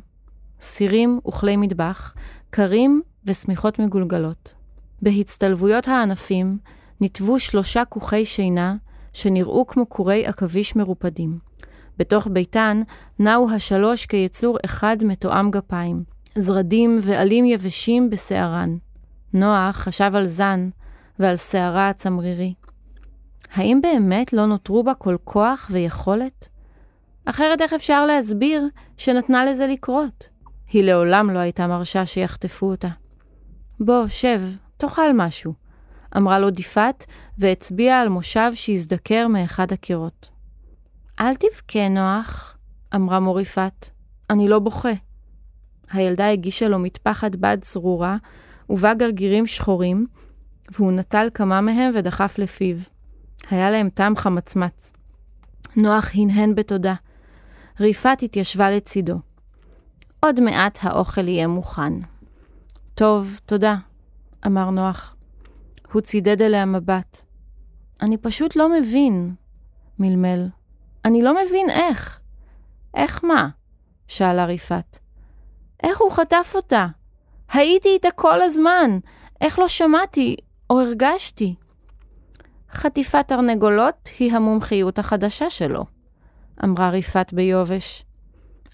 סירים 0.61 1.19
וכלי 1.27 1.55
מטבח, 1.57 2.15
קרים 2.49 3.01
ושמיכות 3.25 3.79
מגולגלות. 3.79 4.53
בהצטלבויות 5.01 5.87
הענפים 5.87 6.57
נתבו 7.01 7.39
שלושה 7.39 7.85
כוכי 7.85 8.25
שינה 8.25 8.75
שנראו 9.13 9.67
כמו 9.67 9.89
כורי 9.89 10.25
עכביש 10.25 10.75
מרופדים. 10.75 11.39
בתוך 11.97 12.27
ביתן 12.31 12.81
נעו 13.19 13.49
השלוש 13.51 14.05
כיצור 14.05 14.57
אחד 14.65 14.97
מתואם 15.05 15.51
גפיים, 15.51 16.03
זרדים 16.35 16.99
ועלים 17.01 17.45
יבשים 17.45 18.09
בשערן. 18.09 18.77
נוח 19.33 19.75
חשב 19.75 20.11
על 20.15 20.25
זן 20.25 20.69
ועל 21.19 21.37
שערה 21.37 21.89
הצמרירי. 21.89 22.53
האם 23.51 23.79
באמת 23.81 24.33
לא 24.33 24.45
נותרו 24.45 24.83
בה 24.83 24.93
כל 24.93 25.15
כוח 25.23 25.67
ויכולת? 25.71 26.49
אחרת 27.25 27.61
איך 27.61 27.73
אפשר 27.73 28.05
להסביר 28.05 28.67
שנתנה 28.97 29.45
לזה 29.45 29.67
לקרות? 29.67 30.29
היא 30.71 30.83
לעולם 30.83 31.29
לא 31.29 31.39
הייתה 31.39 31.67
מרשה 31.67 32.05
שיחטפו 32.05 32.65
אותה. 32.65 32.89
בוא, 33.79 34.07
שב, 34.07 34.41
תאכל 34.77 35.13
משהו, 35.13 35.53
אמרה 36.17 36.39
לו 36.39 36.49
דיפת, 36.49 37.05
והצביעה 37.37 38.01
על 38.01 38.09
מושב 38.09 38.51
שהזדקר 38.53 39.27
מאחד 39.27 39.71
הקירות. 39.71 40.29
אל 41.19 41.35
תבכה, 41.35 41.89
נוח, 41.89 42.57
אמרה 42.95 43.19
מוריפת. 43.19 43.89
אני 44.29 44.47
לא 44.47 44.59
בוכה. 44.59 44.93
הילדה 45.91 46.31
הגישה 46.31 46.67
לו 46.67 46.79
מטפחת 46.79 47.35
בד 47.35 47.57
צרורה, 47.61 48.17
ובה 48.69 48.93
גרגירים 48.93 49.47
שחורים, 49.47 50.07
והוא 50.71 50.91
נטל 50.91 51.29
כמה 51.33 51.61
מהם 51.61 51.91
ודחף 51.93 52.37
לפיו. 52.37 52.77
היה 53.49 53.71
להם 53.71 53.89
טעם 53.89 54.15
חמצמץ. 54.15 54.93
נוח 55.75 56.11
הנהן 56.15 56.55
בתודה. 56.55 56.93
ריפת 57.79 58.17
התיישבה 58.23 58.71
לצידו. 58.71 59.19
עוד 60.19 60.39
מעט 60.39 60.79
האוכל 60.81 61.27
יהיה 61.27 61.47
מוכן. 61.47 61.93
טוב, 62.95 63.39
תודה, 63.45 63.75
אמר 64.45 64.69
נוח. 64.69 65.15
הוא 65.91 66.01
צידד 66.01 66.41
אליה 66.41 66.65
מבט. 66.65 67.21
אני 68.01 68.17
פשוט 68.17 68.55
לא 68.55 68.69
מבין, 68.69 69.35
מלמל. 69.99 70.47
אני 71.05 71.21
לא 71.21 71.35
מבין 71.45 71.69
איך. 71.69 72.19
איך 72.95 73.23
מה? 73.23 73.49
שאלה 74.07 74.45
ריפת. 74.45 74.97
איך 75.83 76.01
הוא 76.01 76.11
חטף 76.11 76.51
אותה? 76.55 76.87
הייתי 77.51 77.89
איתה 77.89 78.11
כל 78.11 78.41
הזמן. 78.41 78.99
איך 79.41 79.59
לא 79.59 79.67
שמעתי 79.67 80.35
או 80.69 80.81
הרגשתי? 80.81 81.55
חטיפת 82.71 83.27
תרנגולות 83.27 84.09
היא 84.19 84.33
המומחיות 84.33 84.99
החדשה 84.99 85.49
שלו, 85.49 85.85
אמרה 86.63 86.89
ריפת 86.89 87.33
ביובש. 87.33 88.05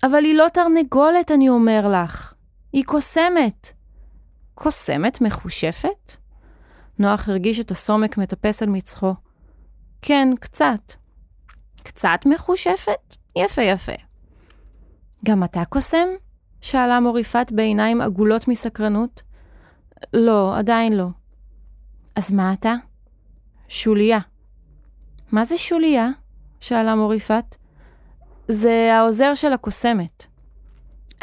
אבל 0.04 0.24
היא 0.24 0.36
לא 0.36 0.48
תרנגולת, 0.54 1.32
אני 1.32 1.50
אומר 1.50 1.88
לך. 1.88 2.34
היא 2.74 2.84
קוסמת. 2.86 3.72
קוסמת 4.56 5.22
מחושפת? 5.22 6.16
נוח 7.00 7.30
הרגיש 7.30 7.60
את 7.60 7.72
הסומק 7.72 8.18
מטפס 8.18 8.64
על 8.64 8.70
מצחו. 8.70 9.14
כן, 10.02 10.28
קצת. 10.40 10.94
קצת 11.84 12.20
מחושפת? 12.26 13.16
יפה 13.36 13.62
יפה. 13.62 13.92
גם 15.26 15.44
אתה 15.44 15.66
קוסם? 15.66 16.08
שאלה 16.62 17.00
מוריפת 17.00 17.52
בעיניים 17.52 18.02
עגולות 18.02 18.48
מסקרנות. 18.48 19.24
לא, 20.14 20.58
עדיין 20.58 20.94
לא. 20.94 21.08
אז 22.16 22.32
מה 22.32 22.54
אתה? 22.54 22.74
שוליה. 23.68 24.20
מה 25.32 25.46
זה 25.46 25.58
שוליה? 25.58 26.10
שאלה 26.60 26.96
מוריפת. 26.96 27.56
זה 28.48 28.90
העוזר 28.94 29.36
של 29.36 29.54
הקוסמת. 29.54 30.26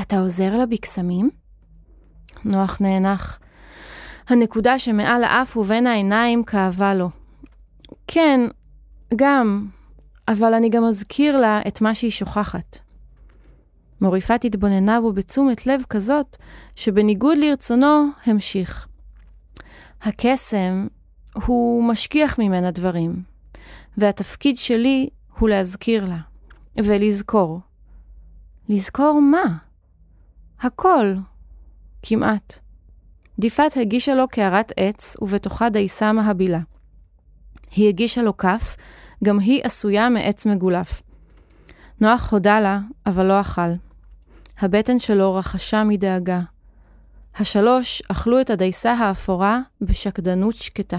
אתה 0.01 0.21
עוזר 0.21 0.55
לה 0.59 0.67
בקסמים? 0.67 1.31
נוח 2.45 2.81
נאנח. 2.81 3.41
הנקודה 4.29 4.79
שמעל 4.79 5.25
האף 5.25 5.57
ובין 5.57 5.87
העיניים 5.87 6.45
כאבה 6.45 6.95
לו. 6.95 7.09
כן, 8.07 8.41
גם, 9.17 9.67
אבל 10.29 10.55
אני 10.55 10.69
גם 10.69 10.85
אזכיר 10.85 11.37
לה 11.37 11.61
את 11.69 11.81
מה 11.81 11.95
שהיא 11.95 12.11
שוכחת. 12.11 12.79
מוריפת 14.01 14.45
התבוננה 14.45 15.01
בו 15.01 15.13
בתשומת 15.13 15.67
לב 15.67 15.83
כזאת, 15.91 16.37
שבניגוד 16.77 17.39
לרצונו, 17.39 18.07
המשיך. 18.27 18.89
הקסם 20.03 20.87
הוא 21.47 21.89
משכיח 21.89 22.39
ממנה 22.39 22.71
דברים, 22.71 23.23
והתפקיד 23.97 24.57
שלי 24.57 25.09
הוא 25.39 25.49
להזכיר 25.49 26.05
לה, 26.05 26.19
ולזכור. 26.85 27.61
לזכור 28.69 29.21
מה? 29.21 29.57
הכל, 30.61 31.15
כמעט. 32.03 32.59
דיפת 33.39 33.77
הגישה 33.81 34.15
לו 34.15 34.29
קערת 34.29 34.73
עץ, 34.77 35.17
ובתוכה 35.23 35.69
דייסה 35.69 36.13
מהבילה. 36.13 36.61
היא 37.77 37.89
הגישה 37.89 38.23
לו 38.23 38.37
כף, 38.37 38.77
גם 39.25 39.39
היא 39.39 39.61
עשויה 39.65 40.09
מעץ 40.09 40.47
מגולף. 40.47 41.03
נוח 42.01 42.33
הודה 42.33 42.61
לה, 42.61 42.81
אבל 43.07 43.27
לא 43.27 43.41
אכל. 43.41 43.71
הבטן 44.59 44.99
שלו 44.99 45.35
רחשה 45.35 45.85
מדאגה. 45.85 46.41
השלוש 47.37 48.03
אכלו 48.09 48.41
את 48.41 48.51
הדייסה 48.51 48.93
האפורה 48.93 49.61
בשקדנות 49.81 50.55
שקטה. 50.55 50.99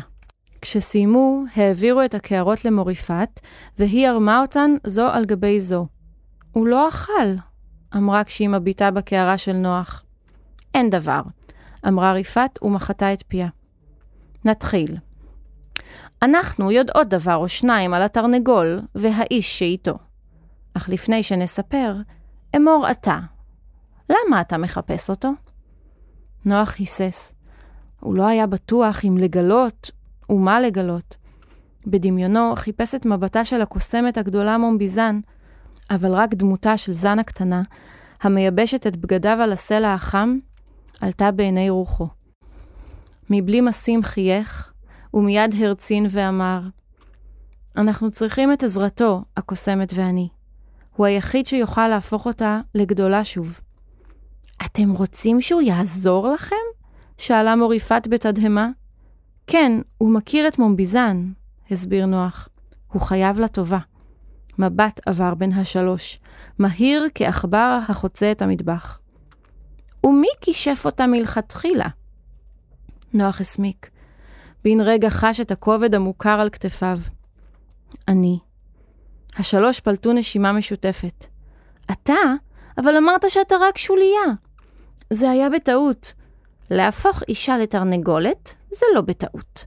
כשסיימו, 0.62 1.44
העבירו 1.56 2.02
את 2.06 2.16
הקערות 2.16 2.66
למוריפת, 2.66 3.40
והיא 3.78 4.08
ערמה 4.08 4.42
אותן 4.42 4.72
זו 4.88 5.08
על 5.08 5.26
גבי 5.26 5.60
זו. 5.60 5.88
הוא 6.52 6.68
לא 6.68 6.90
אכל, 6.90 7.36
אמרה 7.96 8.24
כשהיא 8.24 8.50
מביטה 8.50 8.92
בקערה 8.92 9.38
של 9.38 9.54
נוח. 9.54 10.06
אין 10.74 10.90
דבר, 10.90 11.22
אמרה 11.88 12.14
ריפת 12.14 12.60
ומחתה 12.62 13.14
את 13.14 13.24
פיה. 13.28 13.48
נתחיל. 14.46 14.98
אנחנו 16.22 16.72
יודעות 16.72 17.08
דבר 17.08 17.36
או 17.36 17.48
שניים 17.48 17.94
על 17.94 18.02
התרנגול 18.02 18.82
והאיש 18.96 19.60
שאיתו. 19.60 19.98
אך 20.74 20.90
לפני 20.90 21.24
שנספר, 21.24 21.94
אמור 22.56 22.92
אתה. 22.92 23.20
למה 24.10 24.42
אתה 24.42 24.58
מחפש 24.58 25.10
אותו? 25.10 25.30
נוח 26.46 26.76
היסס. 26.80 27.34
הוא 28.00 28.16
לא 28.16 28.28
היה 28.28 28.48
בטוח 28.48 29.06
אם 29.06 29.18
לגלות 29.18 29.92
ומה 30.30 30.62
לגלות. 30.62 31.16
בדמיונו 31.88 32.54
חיפש 32.56 32.96
את 32.96 33.06
מבטה 33.06 33.46
של 33.46 33.62
הקוסמת 33.62 34.18
הגדולה 34.18 34.58
מומביזן, 34.58 35.20
אבל 35.92 36.14
רק 36.14 36.34
דמותה 36.34 36.78
של 36.78 36.94
זן 36.94 37.20
הקטנה, 37.20 37.62
המייבשת 38.22 38.88
את 38.88 38.98
בגדיו 38.98 39.38
על 39.42 39.54
הסלע 39.54 39.94
החם, 39.94 40.38
עלתה 41.02 41.32
בעיני 41.32 41.70
רוחו. 41.70 42.08
מבלי 43.30 43.62
משים 43.62 44.04
חייך, 44.04 44.74
ומיד 45.14 45.56
הרצין 45.60 46.06
ואמר, 46.10 46.60
אנחנו 47.78 48.12
צריכים 48.12 48.54
את 48.54 48.64
עזרתו, 48.64 49.24
הקוסמת 49.38 49.94
ואני. 49.96 50.28
הוא 50.96 51.06
היחיד 51.06 51.46
שיוכל 51.46 51.88
להפוך 51.88 52.26
אותה 52.26 52.62
לגדולה 52.76 53.24
שוב. 53.24 53.60
אתם 54.66 54.90
רוצים 54.90 55.42
שהוא 55.42 55.62
יעזור 55.62 56.30
לכם? 56.30 56.56
שאלה 57.18 57.56
מוריפת 57.56 58.08
בתדהמה. 58.10 58.70
כן, 59.48 59.72
הוא 59.98 60.14
מכיר 60.14 60.48
את 60.48 60.60
מומביזן, 60.60 61.32
הסביר 61.72 62.06
נוח. 62.06 62.50
הוא 62.92 63.02
חייב 63.02 63.40
לה 63.40 63.48
טובה. 63.48 63.80
מבט 64.60 65.00
עבר 65.06 65.34
בין 65.34 65.54
השלוש, 65.54 66.20
מהיר 66.60 67.08
כעכבר 67.16 67.80
החוצה 67.88 68.32
את 68.32 68.42
המטבח. 68.42 69.00
ומי 70.04 70.28
כישף 70.42 70.82
אותה 70.86 71.08
מלכתחילה? 71.08 71.88
נוח 73.14 73.40
הסמיק. 73.40 73.90
בן 74.64 74.82
רגע 74.82 75.10
חש 75.10 75.40
את 75.40 75.52
הכובד 75.52 75.96
המוכר 75.96 76.40
על 76.40 76.50
כתפיו. 76.50 76.98
אני. 78.08 78.40
השלוש 79.38 79.80
פלטו 79.80 80.14
נשימה 80.14 80.52
משותפת. 80.52 81.26
אתה? 81.92 82.14
אבל 82.78 82.98
אמרת 82.98 83.30
שאתה 83.30 83.56
רק 83.62 83.78
שוליה. 83.78 84.22
זה 85.14 85.30
היה 85.30 85.50
בטעות. 85.50 86.14
להפוך 86.72 87.24
אישה 87.28 87.58
לתרנגולת 87.58 88.56
זה 88.72 88.86
לא 88.96 89.02
בטעות. 89.02 89.66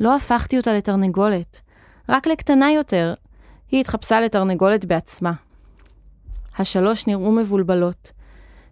לא 0.00 0.16
הפכתי 0.16 0.56
אותה 0.56 0.72
לתרנגולת, 0.72 1.60
רק 2.08 2.26
לקטנה 2.26 2.72
יותר. 2.72 3.14
היא 3.70 3.80
התחפשה 3.80 4.20
לתרנגולת 4.20 4.84
בעצמה. 4.84 5.32
השלוש 6.58 7.06
נראו 7.06 7.32
מבולבלות. 7.32 8.12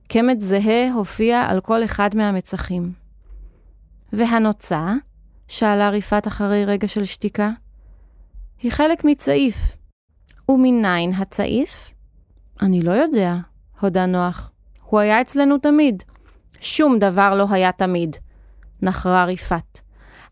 קמט 0.08 0.40
זהה 0.40 0.92
הופיע 0.92 1.40
על 1.48 1.60
כל 1.60 1.84
אחד 1.84 2.10
מהמצחים. 2.14 2.92
והנוצה? 4.12 4.92
שאלה 5.48 5.90
ריפת 5.90 6.26
אחרי 6.26 6.64
רגע 6.64 6.88
של 6.88 7.04
שתיקה. 7.04 7.50
היא 8.62 8.72
חלק 8.72 9.04
מצעיף. 9.04 9.56
ומניין 10.48 11.12
הצעיף? 11.12 11.90
אני 12.62 12.82
לא 12.82 12.90
יודע, 12.90 13.34
הודה 13.80 14.06
נוח. 14.06 14.52
הוא 14.86 15.00
היה 15.00 15.20
אצלנו 15.20 15.58
תמיד. 15.58 16.02
שום 16.60 16.98
דבר 16.98 17.34
לא 17.34 17.46
היה 17.50 17.72
תמיד, 17.72 18.16
נחרה 18.82 19.24
ריפת. 19.24 19.80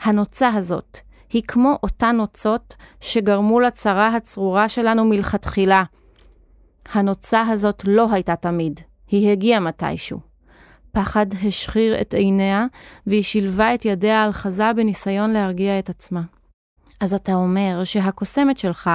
הנוצה 0.02 0.48
הזאת 0.48 0.98
היא 1.30 1.42
כמו 1.48 1.78
אותן 1.82 2.16
נוצות 2.16 2.74
שגרמו 3.00 3.60
לצרה 3.60 4.16
הצרורה 4.16 4.68
שלנו 4.68 5.04
מלכתחילה. 5.04 5.82
הנוצה 6.92 7.40
הזאת 7.40 7.82
לא 7.84 8.06
הייתה 8.12 8.36
תמיד, 8.36 8.80
היא 9.10 9.30
הגיעה 9.30 9.60
מתישהו. 9.60 10.20
פחד 10.92 11.26
השחיר 11.48 12.00
את 12.00 12.14
עיניה, 12.14 12.66
והיא 13.06 13.22
שילבה 13.22 13.74
את 13.74 13.84
ידיה 13.84 14.22
על 14.24 14.32
חזה 14.32 14.72
בניסיון 14.76 15.30
להרגיע 15.30 15.78
את 15.78 15.90
עצמה. 15.90 16.22
אז 17.00 17.14
אתה 17.14 17.34
אומר 17.34 17.84
שהקוסמת 17.84 18.58
שלך 18.58 18.90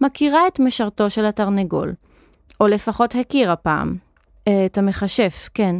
מכירה 0.00 0.40
את 0.46 0.60
משרתו 0.60 1.10
של 1.10 1.26
התרנגול, 1.26 1.94
או 2.60 2.66
לפחות 2.66 3.14
הכירה 3.14 3.56
פעם. 3.56 4.05
את 4.48 4.78
המכשף, 4.78 5.48
כן. 5.54 5.76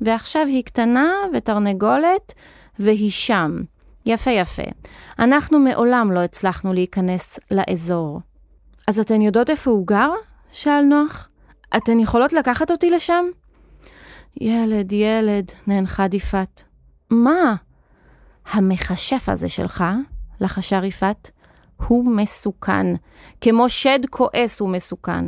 ועכשיו 0.00 0.46
היא 0.46 0.64
קטנה 0.64 1.12
ותרנגולת, 1.34 2.34
והיא 2.78 3.10
שם. 3.10 3.62
יפה 4.06 4.30
יפה. 4.30 4.62
אנחנו 5.18 5.58
מעולם 5.58 6.12
לא 6.12 6.20
הצלחנו 6.20 6.72
להיכנס 6.72 7.38
לאזור. 7.50 8.20
אז 8.88 9.00
אתן 9.00 9.20
יודעות 9.20 9.50
איפה 9.50 9.70
הוא 9.70 9.86
גר? 9.86 10.10
שאל 10.52 10.82
נוח. 10.82 11.28
אתן 11.76 12.00
יכולות 12.00 12.32
לקחת 12.32 12.70
אותי 12.70 12.90
לשם? 12.90 13.24
ילד, 14.40 14.92
ילד, 14.92 15.52
נאנחה 15.66 16.08
דיפת. 16.08 16.62
מה? 17.10 17.54
המכשף 18.52 19.28
הזה 19.28 19.48
שלך, 19.48 19.84
לחשה 20.40 20.78
ריפת, 20.78 21.30
הוא 21.76 22.16
מסוכן. 22.16 22.86
כמו 23.40 23.68
שד 23.68 24.00
כועס 24.10 24.60
הוא 24.60 24.68
מסוכן. 24.68 25.24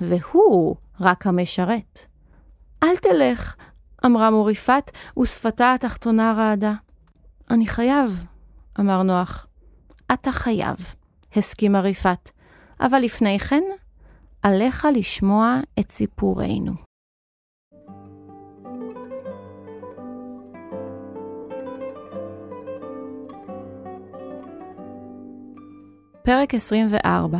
והוא 0.00 0.76
רק 1.00 1.26
המשרת. 1.26 1.98
אל 2.82 2.96
תלך, 2.96 3.56
אמרה 4.06 4.30
מוריפת, 4.30 4.90
ושפתה 5.18 5.74
התחתונה 5.74 6.34
רעדה. 6.36 6.74
אני 7.50 7.66
חייב, 7.66 8.24
אמר 8.80 9.02
נוח. 9.02 9.46
אתה 10.12 10.32
חייב, 10.32 10.76
הסכימה 11.36 11.80
ריפת, 11.80 12.30
אבל 12.80 12.98
לפני 12.98 13.38
כן, 13.38 13.62
עליך 14.42 14.88
לשמוע 14.94 15.60
את 15.80 15.90
סיפורנו. 15.90 16.72
פרק 26.22 26.54
24 26.54 27.38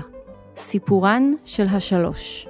סיפורן 0.56 1.30
של 1.44 1.66
השלוש 1.66 2.46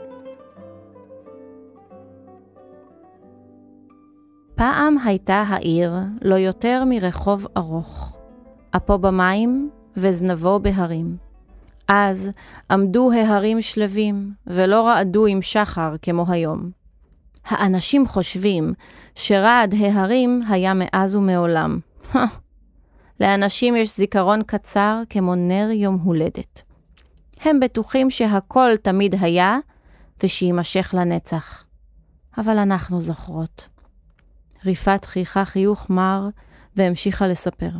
פעם 4.55 4.99
הייתה 5.05 5.45
העיר 5.49 5.95
לא 6.23 6.35
יותר 6.35 6.83
מרחוב 6.87 7.47
ארוך, 7.57 8.17
אפו 8.77 8.99
במים 8.99 9.71
וזנבו 9.97 10.61
בהרים. 10.61 11.17
אז 11.89 12.31
עמדו 12.71 13.13
ההרים 13.13 13.61
שלווים, 13.61 14.33
ולא 14.47 14.87
רעדו 14.87 15.27
עם 15.27 15.43
שחר 15.43 15.95
כמו 16.03 16.25
היום. 16.29 16.71
האנשים 17.45 18.07
חושבים 18.07 18.75
שרעד 19.15 19.75
ההרים 19.75 20.41
היה 20.49 20.73
מאז 20.75 21.15
ומעולם. 21.15 21.79
לאנשים 23.21 23.77
יש 23.77 23.97
זיכרון 23.97 24.43
קצר 24.43 25.03
כמו 25.11 25.35
נר 25.35 25.69
יום 25.73 25.99
הולדת. 25.99 26.63
הם 27.41 27.61
בטוחים 27.61 28.11
שהכל 28.11 28.77
תמיד 28.83 29.15
היה, 29.21 29.59
ושיימשך 30.23 30.95
לנצח. 30.99 31.65
אבל 32.39 32.59
אנחנו 32.59 33.01
זוכרות. 33.01 33.74
ריפת 34.67 35.05
חייכה 35.05 35.45
חיוך 35.45 35.91
מר, 35.91 36.29
והמשיכה 36.77 37.27
לספר. 37.27 37.71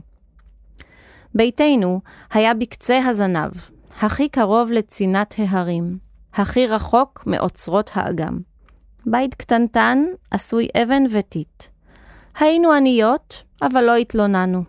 ביתנו 1.35 2.01
היה 2.33 2.55
בקצה 2.55 2.99
הזנב, 3.07 3.53
הכי 4.01 4.29
קרוב 4.29 4.73
לצינת 4.73 5.35
ההרים, 5.39 5.99
הכי 6.35 6.67
רחוק 6.67 7.25
מאוצרות 7.27 7.91
האגם. 7.95 8.39
בית 9.07 9.35
קטנטן, 9.35 10.05
עשוי 10.31 10.69
אבן 10.83 11.03
וטיט. 11.11 11.63
היינו 12.39 12.73
עניות, 12.73 13.43
אבל 13.63 13.85
לא 13.85 13.97
התלוננו. 13.97 14.65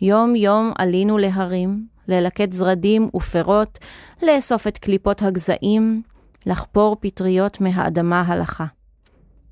יום-יום 0.00 0.72
עלינו 0.78 1.18
להרים, 1.18 1.86
ללקט 2.08 2.52
זרדים 2.52 3.08
ופירות, 3.14 3.78
לאסוף 4.22 4.66
את 4.66 4.78
קליפות 4.78 5.22
הגזעים, 5.22 6.02
לחפור 6.46 6.96
פטריות 7.00 7.60
מהאדמה 7.60 8.22
הלכה. 8.26 8.64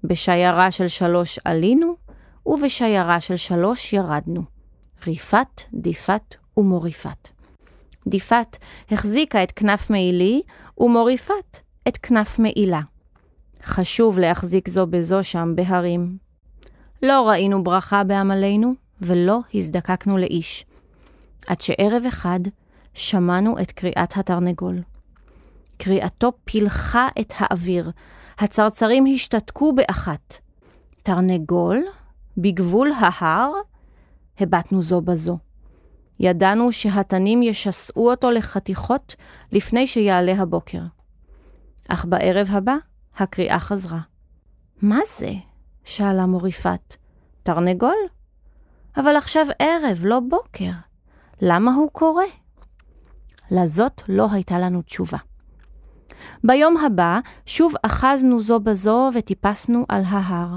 בשיירה 0.04 0.70
של 0.70 0.88
שלוש 0.88 1.38
עלינו, 1.44 1.96
ובשיירה 2.46 3.20
של 3.20 3.36
שלוש 3.36 3.92
ירדנו. 3.92 4.42
ריפת, 5.06 5.62
דיפת 5.74 6.34
ומוריפת. 6.56 7.28
דיפת 8.06 8.56
החזיקה 8.90 9.42
את 9.42 9.52
כנף 9.52 9.90
מעילי, 9.90 10.42
ומוריפת 10.78 11.60
את 11.88 11.96
כנף 11.96 12.38
מעילה. 12.38 12.80
חשוב 13.64 14.18
להחזיק 14.18 14.68
זו 14.68 14.86
בזו 14.86 15.24
שם 15.24 15.52
בהרים. 15.54 16.16
לא 17.02 17.28
ראינו 17.28 17.64
ברכה 17.64 18.04
בעמלנו, 18.04 18.74
ולא 19.00 19.38
הזדקקנו 19.54 20.18
לאיש. 20.18 20.64
עד 21.46 21.60
שערב 21.60 22.02
אחד 22.08 22.40
שמענו 22.94 23.58
את 23.58 23.72
קריאת 23.72 24.16
התרנגול. 24.16 24.82
קריאתו 25.76 26.32
פילחה 26.44 27.08
את 27.20 27.32
האוויר, 27.36 27.90
הצרצרים 28.40 29.04
השתתקו 29.14 29.72
באחת. 29.72 30.34
תרנגול? 31.02 31.84
בגבול 32.36 32.92
ההר? 32.92 33.52
הבטנו 34.38 34.82
זו 34.82 35.00
בזו. 35.00 35.38
ידענו 36.20 36.72
שהתנים 36.72 37.42
ישסעו 37.42 38.10
אותו 38.10 38.30
לחתיכות 38.30 39.14
לפני 39.52 39.86
שיעלה 39.86 40.32
הבוקר. 40.32 40.82
אך 41.88 42.04
בערב 42.04 42.46
הבא 42.50 42.76
הקריאה 43.16 43.58
חזרה. 43.58 44.00
מה 44.82 44.98
זה? 45.18 45.32
שאלה 45.84 46.26
מוריפת. 46.26 46.96
תרנגול? 47.42 47.98
אבל 48.96 49.16
עכשיו 49.16 49.46
ערב, 49.58 50.00
לא 50.04 50.20
בוקר. 50.20 50.70
למה 51.42 51.74
הוא 51.74 51.90
קורא? 51.90 52.24
לזאת 53.50 54.02
לא 54.08 54.26
הייתה 54.32 54.58
לנו 54.58 54.82
תשובה. 54.82 55.18
ביום 56.44 56.76
הבא 56.76 57.20
שוב 57.46 57.74
אחזנו 57.82 58.42
זו 58.42 58.60
בזו 58.60 59.10
וטיפסנו 59.14 59.84
על 59.88 60.02
ההר. 60.06 60.56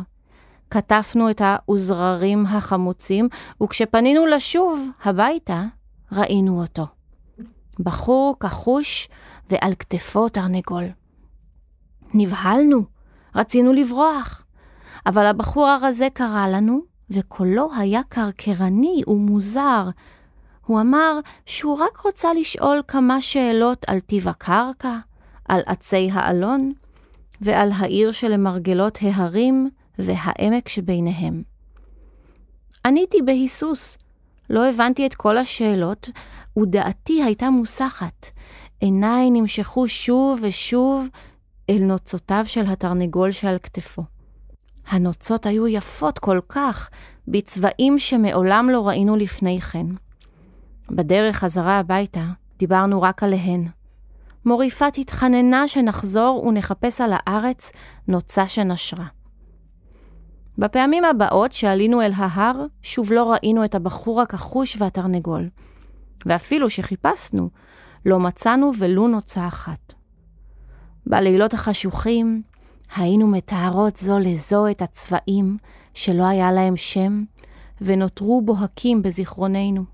כתפנו 0.69 1.29
את 1.29 1.41
האוזררים 1.43 2.45
החמוצים, 2.45 3.29
וכשפנינו 3.63 4.25
לשוב 4.25 4.89
הביתה, 5.03 5.63
ראינו 6.11 6.61
אותו. 6.61 6.87
בחור 7.79 8.35
כחוש 8.39 9.09
ועל 9.49 9.73
כתפו 9.79 10.29
תרנגול. 10.29 10.83
נבהלנו, 12.13 12.83
רצינו 13.35 13.73
לברוח. 13.73 14.43
אבל 15.05 15.25
הבחור 15.25 15.67
הרזה 15.67 16.07
קרא 16.13 16.47
לנו, 16.47 16.81
וקולו 17.09 17.69
היה 17.77 18.01
קרקרני 18.09 19.01
ומוזר. 19.07 19.89
הוא 20.65 20.81
אמר 20.81 21.19
שהוא 21.45 21.77
רק 21.77 21.97
רוצה 21.97 22.33
לשאול 22.33 22.81
כמה 22.87 23.21
שאלות 23.21 23.85
על 23.87 23.99
טיב 23.99 24.27
הקרקע, 24.27 24.97
על 25.45 25.61
עצי 25.65 26.09
האלון, 26.13 26.73
ועל 27.41 27.71
העיר 27.71 28.11
שלמרגלות 28.11 28.99
ההרים 29.01 29.69
והעמק 29.99 30.69
שביניהם. 30.69 31.43
עניתי 32.85 33.17
בהיסוס. 33.25 33.97
לא 34.49 34.69
הבנתי 34.69 35.05
את 35.05 35.15
כל 35.15 35.37
השאלות, 35.37 36.09
ודעתי 36.59 37.23
הייתה 37.23 37.49
מוסחת. 37.49 38.27
עיניי 38.79 39.29
נמשכו 39.31 39.87
שוב 39.87 40.39
ושוב 40.41 41.07
אל 41.69 41.79
נוצותיו 41.81 42.43
של 42.45 42.65
התרנגול 42.67 43.31
שעל 43.31 43.57
כתפו. 43.63 44.03
הנוצות 44.87 45.45
היו 45.45 45.67
יפות 45.67 46.19
כל 46.19 46.39
כך, 46.49 46.89
בצבעים 47.27 47.99
שמעולם 47.99 48.69
לא 48.69 48.87
ראינו 48.87 49.15
לפני 49.15 49.61
כן. 49.61 49.85
בדרך 50.89 51.35
חזרה 51.35 51.79
הביתה 51.79 52.25
דיברנו 52.59 53.01
רק 53.01 53.23
עליהן. 53.23 53.67
מוריפת 54.45 54.93
התחננה 54.97 55.67
שנחזור 55.67 56.43
ונחפש 56.45 57.01
על 57.01 57.11
הארץ 57.13 57.71
נוצה 58.07 58.47
שנשרה. 58.47 59.05
בפעמים 60.57 61.05
הבאות 61.05 61.51
שעלינו 61.51 62.01
אל 62.01 62.11
ההר, 62.15 62.65
שוב 62.81 63.11
לא 63.11 63.31
ראינו 63.31 63.65
את 63.65 63.75
הבחור 63.75 64.21
הכחוש 64.21 64.77
והתרנגול. 64.79 65.49
ואפילו 66.25 66.69
שחיפשנו, 66.69 67.49
לא 68.05 68.19
מצאנו 68.19 68.71
ולו 68.77 69.07
נוצה 69.07 69.47
אחת. 69.47 69.93
בלילות 71.07 71.53
החשוכים 71.53 72.41
היינו 72.95 73.27
מתארות 73.27 73.97
זו 73.97 74.19
לזו 74.19 74.67
את 74.67 74.81
הצבעים 74.81 75.57
שלא 75.93 76.23
היה 76.23 76.51
להם 76.51 76.77
שם, 76.77 77.23
ונותרו 77.81 78.41
בוהקים 78.41 79.01
בזיכרוננו. 79.01 79.92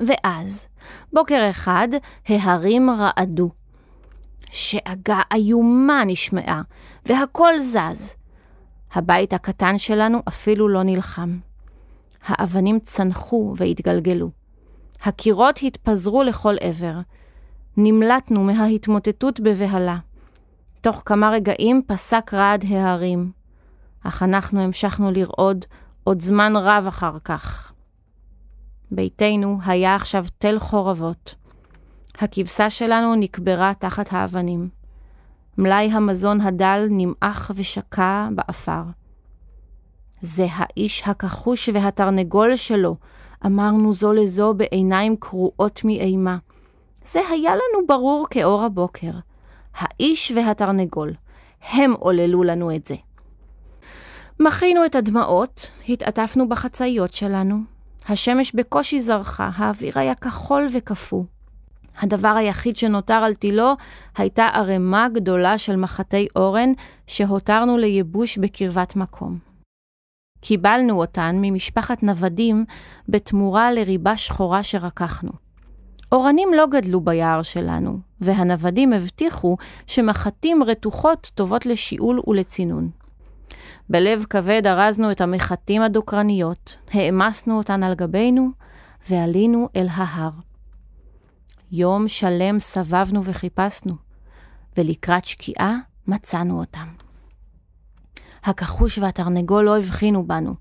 ואז, 0.00 0.68
בוקר 1.12 1.46
אחד, 1.50 1.88
ההרים 2.28 2.90
רעדו. 2.90 3.50
שאגה 4.50 5.20
איומה 5.32 6.04
נשמעה, 6.06 6.62
והכל 7.06 7.60
זז. 7.60 8.14
הבית 8.92 9.32
הקטן 9.32 9.78
שלנו 9.78 10.22
אפילו 10.28 10.68
לא 10.68 10.82
נלחם. 10.82 11.38
האבנים 12.26 12.80
צנחו 12.80 13.54
והתגלגלו. 13.56 14.30
הקירות 15.02 15.60
התפזרו 15.62 16.22
לכל 16.22 16.54
עבר. 16.60 16.94
נמלטנו 17.76 18.44
מההתמוטטות 18.44 19.40
בבהלה. 19.40 19.98
תוך 20.80 21.02
כמה 21.06 21.30
רגעים 21.30 21.82
פסק 21.86 22.34
רעד 22.34 22.64
ההרים, 22.68 23.32
אך 24.04 24.22
אנחנו 24.22 24.60
המשכנו 24.60 25.10
לרעוד 25.10 25.64
עוד 26.04 26.22
זמן 26.22 26.52
רב 26.56 26.86
אחר 26.86 27.18
כך. 27.24 27.71
ביתנו 28.94 29.58
היה 29.66 29.94
עכשיו 29.94 30.24
תל 30.38 30.58
חורבות. 30.58 31.34
הכבשה 32.18 32.70
שלנו 32.70 33.14
נקברה 33.14 33.72
תחת 33.78 34.12
האבנים. 34.12 34.68
מלאי 35.58 35.90
המזון 35.92 36.40
הדל 36.40 36.86
נמעך 36.90 37.50
ושקע 37.54 38.28
באפר. 38.34 38.82
זה 40.20 40.46
האיש 40.52 41.02
הכחוש 41.06 41.68
והתרנגול 41.68 42.56
שלו, 42.56 42.96
אמרנו 43.46 43.92
זו 43.92 44.12
לזו 44.12 44.54
בעיניים 44.54 45.16
קרועות 45.16 45.80
מאימה. 45.84 46.38
זה 47.04 47.20
היה 47.30 47.50
לנו 47.50 47.86
ברור 47.86 48.26
כאור 48.30 48.62
הבוקר. 48.62 49.12
האיש 49.74 50.32
והתרנגול, 50.36 51.12
הם 51.70 51.92
עוללו 51.92 52.42
לנו 52.42 52.76
את 52.76 52.86
זה. 52.86 52.96
מחינו 54.40 54.86
את 54.86 54.94
הדמעות, 54.94 55.70
התעטפנו 55.88 56.48
בחצאיות 56.48 57.12
שלנו. 57.12 57.71
השמש 58.08 58.52
בקושי 58.54 59.00
זרחה, 59.00 59.50
האוויר 59.56 59.98
היה 59.98 60.14
כחול 60.14 60.66
וקפוא. 60.72 61.24
הדבר 61.98 62.28
היחיד 62.28 62.76
שנותר 62.76 63.14
על 63.14 63.34
תילו 63.34 63.72
הייתה 64.16 64.44
ערימה 64.44 65.08
גדולה 65.08 65.58
של 65.58 65.76
מחטי 65.76 66.26
אורן 66.36 66.72
שהותרנו 67.06 67.78
לייבוש 67.78 68.38
בקרבת 68.38 68.96
מקום. 68.96 69.38
קיבלנו 70.40 71.00
אותן 71.00 71.36
ממשפחת 71.40 72.02
נוודים 72.02 72.64
בתמורה 73.08 73.72
לריבה 73.72 74.16
שחורה 74.16 74.62
שרקחנו. 74.62 75.30
אורנים 76.12 76.48
לא 76.56 76.66
גדלו 76.66 77.00
ביער 77.00 77.42
שלנו, 77.42 77.98
והנוודים 78.20 78.92
הבטיחו 78.92 79.56
שמחטים 79.86 80.62
רתוחות 80.62 81.30
טובות 81.34 81.66
לשיעול 81.66 82.20
ולצינון. 82.26 82.90
בלב 83.92 84.24
כבד 84.30 84.66
ארזנו 84.66 85.10
את 85.10 85.20
המחטים 85.20 85.82
הדוקרניות, 85.82 86.76
העמסנו 86.92 87.58
אותן 87.58 87.82
על 87.82 87.94
גבינו, 87.94 88.50
ועלינו 89.10 89.68
אל 89.76 89.86
ההר. 89.90 90.30
יום 91.72 92.08
שלם 92.08 92.60
סבבנו 92.60 93.24
וחיפשנו, 93.24 93.94
ולקראת 94.76 95.24
שקיעה 95.24 95.76
מצאנו 96.06 96.60
אותם. 96.60 96.88
הכחוש 98.44 98.98
והתרנגול 98.98 99.64
לא 99.64 99.78
הבחינו 99.78 100.26
בנו. 100.26 100.54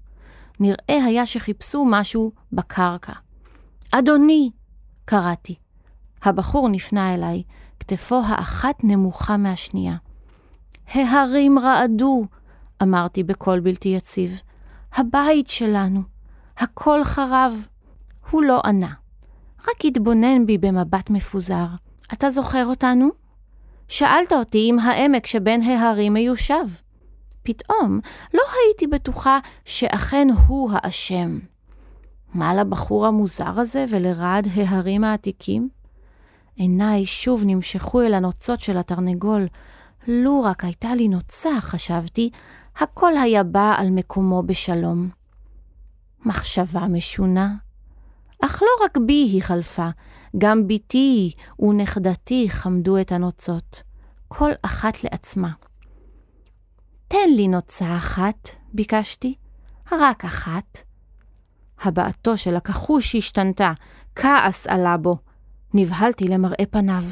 נראה 0.60 1.06
היה 1.06 1.26
שחיפשו 1.26 1.86
משהו 1.90 2.32
בקרקע. 2.54 3.14
אדוני! 3.92 4.52
קראתי. 5.06 5.56
הבחור 6.24 6.70
נפנה 6.70 7.14
אליי, 7.14 7.44
כתפו 7.80 8.22
האחת 8.28 8.84
נמוכה 8.84 9.38
מהשנייה. 9.38 9.96
ההרים 10.94 11.60
רעדו, 11.60 12.24
אמרתי 12.82 13.24
בקול 13.24 13.60
בלתי 13.60 13.90
יציב. 13.90 14.42
הבית 14.96 15.48
שלנו, 15.48 16.02
הכל 16.58 17.04
חרב. 17.04 17.68
הוא 18.32 18.44
לא 18.44 18.62
ענה. 18.66 18.94
רק 19.62 19.86
התבונן 19.86 20.46
בי 20.46 20.58
במבט 20.58 21.10
מפוזר. 21.10 21.66
אתה 22.14 22.30
זוכר 22.30 22.66
אותנו? 22.66 23.10
שאלת 23.88 24.32
אותי 24.32 24.70
אם 24.70 24.80
העמק 24.80 25.26
שבין 25.26 25.62
ההרים 25.62 26.14
מיושב. 26.14 26.66
פתאום 27.44 28.00
לא 28.34 28.42
הייתי 28.66 28.88
בטוחה 28.88 29.40
שאכן 29.66 30.28
הוא 30.48 30.72
האשם. 30.74 31.40
מה 32.34 32.56
לבחור 32.56 33.08
המוזר 33.08 33.60
הזה 33.60 33.86
ולרעד 33.90 34.48
ההרים 34.56 35.04
העתיקים? 35.04 35.70
עיניי 36.56 37.06
שוב 37.06 37.44
נמשכו 37.46 38.02
אל 38.02 38.14
הנוצות 38.14 38.60
של 38.60 38.78
התרנגול. 38.78 39.48
לו 40.08 40.42
רק 40.44 40.64
הייתה 40.64 40.96
לי 40.96 41.08
נוצה, 41.08 41.50
חשבתי, 41.60 42.30
הכל 42.78 43.18
היה 43.18 43.44
בא 43.44 43.76
על 43.78 43.90
מקומו 43.90 44.44
בשלום. 44.44 45.10
מחשבה 46.26 46.88
משונה. 46.88 47.56
אך 48.46 48.62
לא 48.62 48.86
רק 48.86 48.98
בי 48.98 49.14
היא 49.14 49.44
חלפה, 49.44 49.90
גם 50.38 50.68
בתי 50.68 51.34
ונכדתי 51.60 52.50
חמדו 52.50 52.98
את 52.98 53.12
הנוצות, 53.12 53.84
כל 54.28 54.52
אחת 54.62 55.04
לעצמה. 55.04 55.52
תן 57.08 57.30
לי 57.36 57.48
נוצה 57.48 57.98
אחת, 57.98 58.50
ביקשתי, 58.74 59.36
רק 59.92 60.26
אחת. 60.26 60.78
הבעתו 61.82 62.38
של 62.38 62.56
הכחוש 62.56 63.16
השתנתה, 63.16 63.72
כעס 64.16 64.68
עלה 64.68 64.98
בו. 64.98 65.18
נבהלתי 65.74 66.28
למראה 66.28 66.66
פניו. 66.70 67.04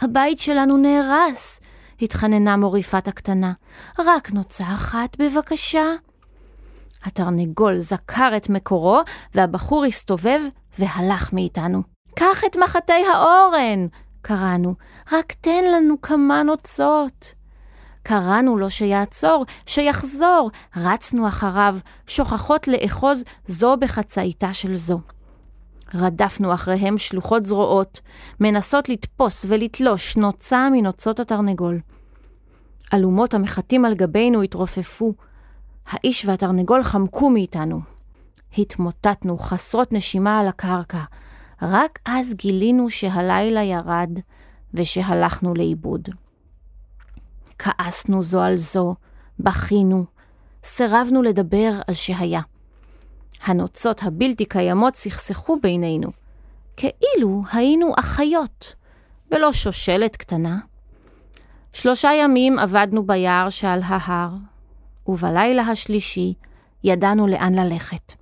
הבית 0.00 0.38
שלנו 0.38 0.76
נהרס, 0.76 1.60
התחננה 2.02 2.56
מוריפת 2.56 3.08
הקטנה. 3.08 3.52
רק 3.98 4.32
נוצה 4.32 4.64
אחת, 4.64 5.16
בבקשה. 5.18 5.84
התרנגול 7.04 7.78
זכר 7.78 8.32
את 8.36 8.48
מקורו, 8.48 9.00
והבחור 9.34 9.84
הסתובב 9.84 10.40
והלך 10.78 11.32
מאיתנו. 11.32 11.82
קח 12.14 12.44
את 12.46 12.56
מחטי 12.56 12.92
האורן! 13.14 13.86
קראנו, 14.22 14.74
רק 15.12 15.32
תן 15.32 15.64
לנו 15.74 16.00
כמה 16.00 16.42
נוצות. 16.42 17.34
קראנו 18.02 18.58
לו 18.58 18.70
שיעצור, 18.70 19.46
שיחזור, 19.66 20.50
רצנו 20.76 21.28
אחריו, 21.28 21.76
שוכחות 22.06 22.68
לאחוז 22.68 23.24
זו 23.46 23.76
בחצאיתה 23.76 24.52
של 24.52 24.74
זו. 24.74 25.00
רדפנו 25.94 26.54
אחריהם 26.54 26.98
שלוחות 26.98 27.44
זרועות, 27.44 28.00
מנסות 28.40 28.88
לתפוס 28.88 29.46
ולתלוש 29.48 30.16
נוצה 30.16 30.68
מנוצות 30.72 31.20
התרנגול. 31.20 31.80
אלומות 32.94 33.34
המחטים 33.34 33.84
על 33.84 33.94
גבינו 33.94 34.42
התרופפו. 34.42 35.14
האיש 35.90 36.24
והתרנגול 36.24 36.82
חמקו 36.82 37.30
מאיתנו. 37.30 37.80
התמוטטנו 38.58 39.38
חסרות 39.38 39.92
נשימה 39.92 40.40
על 40.40 40.48
הקרקע. 40.48 41.02
רק 41.62 41.98
אז 42.04 42.34
גילינו 42.34 42.90
שהלילה 42.90 43.62
ירד 43.62 44.10
ושהלכנו 44.74 45.54
לאיבוד. 45.54 46.08
כעסנו 47.58 48.22
זו 48.22 48.42
על 48.42 48.56
זו, 48.56 48.94
בכינו, 49.40 50.04
סירבנו 50.64 51.22
לדבר 51.22 51.72
על 51.86 51.94
שהיה. 51.94 52.40
הנוצות 53.44 54.02
הבלתי 54.02 54.44
קיימות 54.44 54.94
סכסכו 54.94 55.58
בינינו, 55.62 56.10
כאילו 56.76 57.42
היינו 57.52 57.92
אחיות, 57.98 58.74
ולא 59.30 59.52
שושלת 59.52 60.16
קטנה. 60.16 60.58
שלושה 61.72 62.10
ימים 62.22 62.58
עבדנו 62.58 63.06
ביער 63.06 63.48
שעל 63.48 63.80
ההר, 63.84 64.30
ובלילה 65.06 65.62
השלישי 65.62 66.34
ידענו 66.84 67.26
לאן 67.26 67.54
ללכת. 67.54 68.12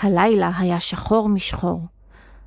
הלילה 0.00 0.50
היה 0.58 0.80
שחור 0.80 1.28
משחור, 1.28 1.80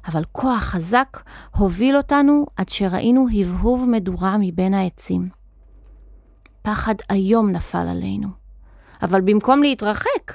אבל 0.07 0.23
כוח 0.31 0.63
חזק 0.63 1.21
הוביל 1.57 1.97
אותנו 1.97 2.45
עד 2.55 2.69
שראינו 2.69 3.27
הבהוב 3.39 3.85
מדורה 3.89 4.37
מבין 4.39 4.73
העצים. 4.73 5.29
פחד 6.61 6.95
איום 7.11 7.49
נפל 7.51 7.87
עלינו, 7.87 8.27
אבל 9.01 9.21
במקום 9.21 9.63
להתרחק, 9.63 10.33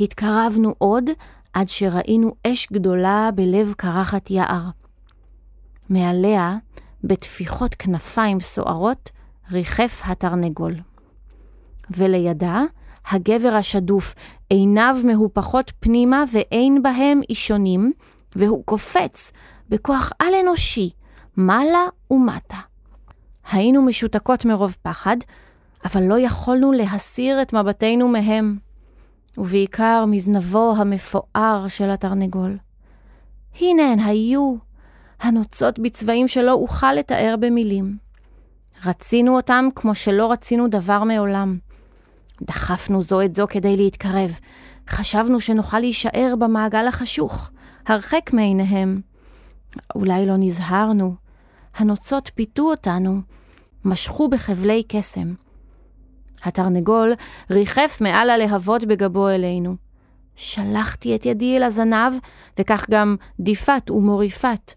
התקרבנו 0.00 0.74
עוד 0.78 1.04
עד 1.52 1.68
שראינו 1.68 2.34
אש 2.46 2.66
גדולה 2.72 3.30
בלב 3.34 3.72
קרחת 3.76 4.30
יער. 4.30 4.68
מעליה, 5.90 6.56
בטפיחות 7.04 7.74
כנפיים 7.74 8.40
סוערות, 8.40 9.10
ריחף 9.52 10.02
התרנגול. 10.04 10.74
ולידה, 11.90 12.62
הגבר 13.10 13.54
השדוף, 13.54 14.14
עיניו 14.48 14.96
מהופכות 15.04 15.72
פנימה 15.80 16.24
ואין 16.32 16.82
בהם 16.82 17.20
אישונים, 17.30 17.92
והוא 18.36 18.64
קופץ 18.64 19.32
בכוח 19.68 20.12
על-אנושי, 20.18 20.90
מעלה 21.36 21.84
ומטה. 22.10 22.58
היינו 23.52 23.82
משותקות 23.82 24.44
מרוב 24.44 24.76
פחד, 24.82 25.16
אבל 25.84 26.02
לא 26.02 26.18
יכולנו 26.18 26.72
להסיר 26.72 27.42
את 27.42 27.52
מבטנו 27.52 28.08
מהם, 28.08 28.58
ובעיקר 29.38 30.04
מזנבו 30.08 30.74
המפואר 30.76 31.64
של 31.68 31.90
התרנגול. 31.90 32.58
הנה 33.60 33.92
הן 33.92 33.98
היו, 33.98 34.54
הנוצות 35.20 35.78
בצבעים 35.78 36.28
שלא 36.28 36.52
אוכל 36.52 36.92
לתאר 36.92 37.34
במילים. 37.40 37.96
רצינו 38.86 39.36
אותם 39.36 39.64
כמו 39.74 39.94
שלא 39.94 40.32
רצינו 40.32 40.68
דבר 40.68 41.04
מעולם. 41.04 41.58
דחפנו 42.42 43.02
זו 43.02 43.22
את 43.22 43.34
זו 43.34 43.46
כדי 43.50 43.76
להתקרב. 43.76 44.38
חשבנו 44.88 45.40
שנוכל 45.40 45.78
להישאר 45.78 46.34
במעגל 46.38 46.88
החשוך, 46.88 47.50
הרחק 47.86 48.30
מעיניהם. 48.32 49.00
אולי 49.94 50.26
לא 50.26 50.34
נזהרנו. 50.38 51.14
הנוצות 51.76 52.30
פיתו 52.34 52.62
אותנו, 52.62 53.20
משכו 53.84 54.28
בחבלי 54.28 54.82
קסם. 54.88 55.34
התרנגול 56.44 57.12
ריחף 57.50 57.98
מעל 58.00 58.30
הלהבות 58.30 58.84
בגבו 58.84 59.28
אלינו. 59.28 59.76
שלחתי 60.36 61.14
את 61.14 61.26
ידי 61.26 61.56
אל 61.56 61.62
הזנב, 61.62 62.12
וכך 62.58 62.86
גם 62.90 63.16
דיפת 63.40 63.90
ומוריפת. 63.90 64.72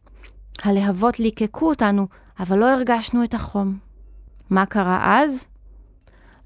הלהבות 0.63 1.19
ליקקו 1.19 1.69
אותנו, 1.69 2.07
אבל 2.39 2.57
לא 2.57 2.73
הרגשנו 2.73 3.23
את 3.23 3.33
החום. 3.33 3.77
מה 4.49 4.65
קרה 4.65 5.21
אז? 5.23 5.47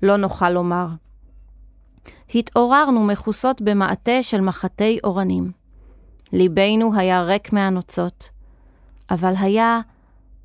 לא 0.04 0.18
נוכל 0.18 0.50
לומר. 0.50 0.88
התעוררנו 2.36 3.04
מכוסות 3.04 3.62
במעטה 3.62 4.24
של 4.24 4.42
מחטי 4.42 5.00
אורנים. 5.04 5.52
ליבנו 6.34 6.96
היה 6.96 7.22
ריק 7.22 7.54
מהנוצות, 7.54 8.30
אבל 9.12 9.34
היה 9.40 9.80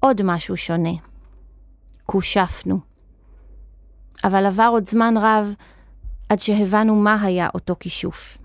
עוד 0.00 0.22
משהו 0.24 0.56
שונה. 0.56 0.90
כושפנו. 2.06 2.95
אבל 4.24 4.46
עבר 4.46 4.68
עוד 4.72 4.88
זמן 4.88 5.14
רב 5.16 5.54
עד 6.28 6.38
שהבנו 6.38 6.96
מה 6.96 7.22
היה 7.22 7.48
אותו 7.54 7.76
כישוף. 7.80 8.38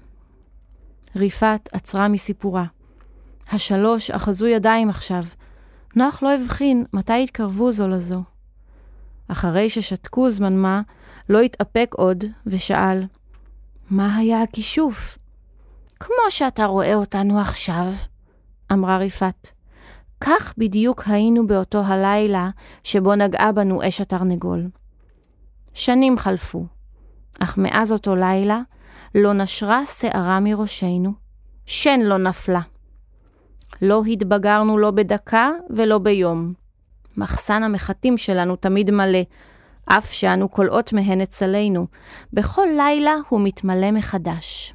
ריפת 1.16 1.70
עצרה 1.72 2.08
מסיפורה. 2.08 2.66
השלוש 3.52 4.12
אחזו 4.12 4.48
ידיים 4.48 4.90
עכשיו. 4.90 5.24
נוח 5.96 6.24
לא 6.24 6.34
הבחין 6.34 6.86
מתי 6.94 7.24
התקרבו 7.24 7.72
זו 7.72 7.88
לזו. 7.88 8.24
אחרי 9.28 9.70
ששתקו 9.70 10.32
זמן 10.32 10.58
מה, 10.58 10.82
לא 11.30 11.40
התאפק 11.40 11.92
עוד 11.98 12.24
ושאל, 12.46 13.04
מה 13.90 14.18
היה 14.18 14.42
הכישוף? 14.42 15.18
כמו 16.00 16.16
שאתה 16.30 16.66
רואה 16.66 16.96
אותנו 16.96 17.40
עכשיו, 17.40 17.88
אמרה 18.72 18.98
ריפת. 18.98 19.48
כך 20.22 20.54
בדיוק 20.58 21.04
היינו 21.06 21.48
באותו 21.48 21.82
הלילה 21.86 22.50
שבו 22.84 23.16
נגעה 23.16 23.52
בנו 23.52 23.88
אש 23.88 24.02
התרנגול. 24.02 24.68
שנים 25.74 26.18
חלפו, 26.18 26.66
אך 27.40 27.58
מאז 27.58 27.92
אותו 27.92 28.16
לילה 28.16 28.62
לא 29.16 29.34
נשרה 29.34 29.86
שערה 29.86 30.40
מראשנו, 30.40 31.14
שן 31.66 32.00
לא 32.00 32.18
נפלה. 32.18 32.62
לא 33.82 34.04
התבגרנו 34.04 34.78
לא 34.78 34.92
בדקה 34.92 35.50
ולא 35.70 35.98
ביום. 35.98 36.54
מחסן 37.18 37.64
המחטים 37.64 38.18
שלנו 38.18 38.56
תמיד 38.56 38.92
מלא, 38.92 39.22
אף 39.86 40.12
שאנו 40.12 40.52
כולאות 40.52 40.94
מהן 40.94 41.22
אצלנו. 41.22 41.88
בכל 42.34 42.68
לילה 42.78 43.14
הוא 43.30 43.42
מתמלא 43.44 43.92
מחדש. 43.92 44.74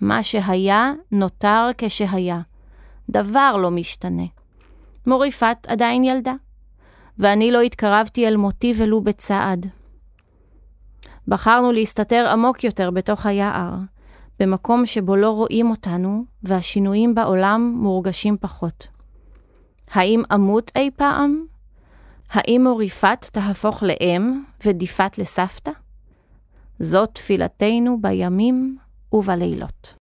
מה 0.00 0.22
שהיה, 0.22 0.92
נותר 1.12 1.68
כשהיה. 1.78 2.40
דבר 3.10 3.56
לא 3.56 3.70
משתנה. 3.70 4.26
מוריפת 5.06 5.56
עדיין 5.66 6.04
ילדה, 6.04 6.34
ואני 7.18 7.50
לא 7.50 7.60
התקרבתי 7.60 8.28
אל 8.28 8.36
מותי 8.36 8.72
ולו 8.76 9.00
בצעד. 9.00 9.66
בחרנו 11.30 11.72
להסתתר 11.72 12.28
עמוק 12.32 12.64
יותר 12.64 12.90
בתוך 12.90 13.26
היער, 13.26 13.74
במקום 14.40 14.86
שבו 14.86 15.16
לא 15.16 15.30
רואים 15.30 15.70
אותנו 15.70 16.24
והשינויים 16.42 17.14
בעולם 17.14 17.74
מורגשים 17.76 18.36
פחות. 18.40 18.88
האם 19.90 20.22
אמות 20.34 20.70
אי 20.76 20.90
פעם? 20.96 21.44
האם 22.30 22.60
מוריפת 22.64 23.26
תהפוך 23.32 23.82
לאם 23.82 24.42
ודיפת 24.64 25.18
לסבתא? 25.18 25.70
זאת 26.78 27.10
תפילתנו 27.12 27.98
בימים 28.00 28.76
ובלילות. 29.12 29.99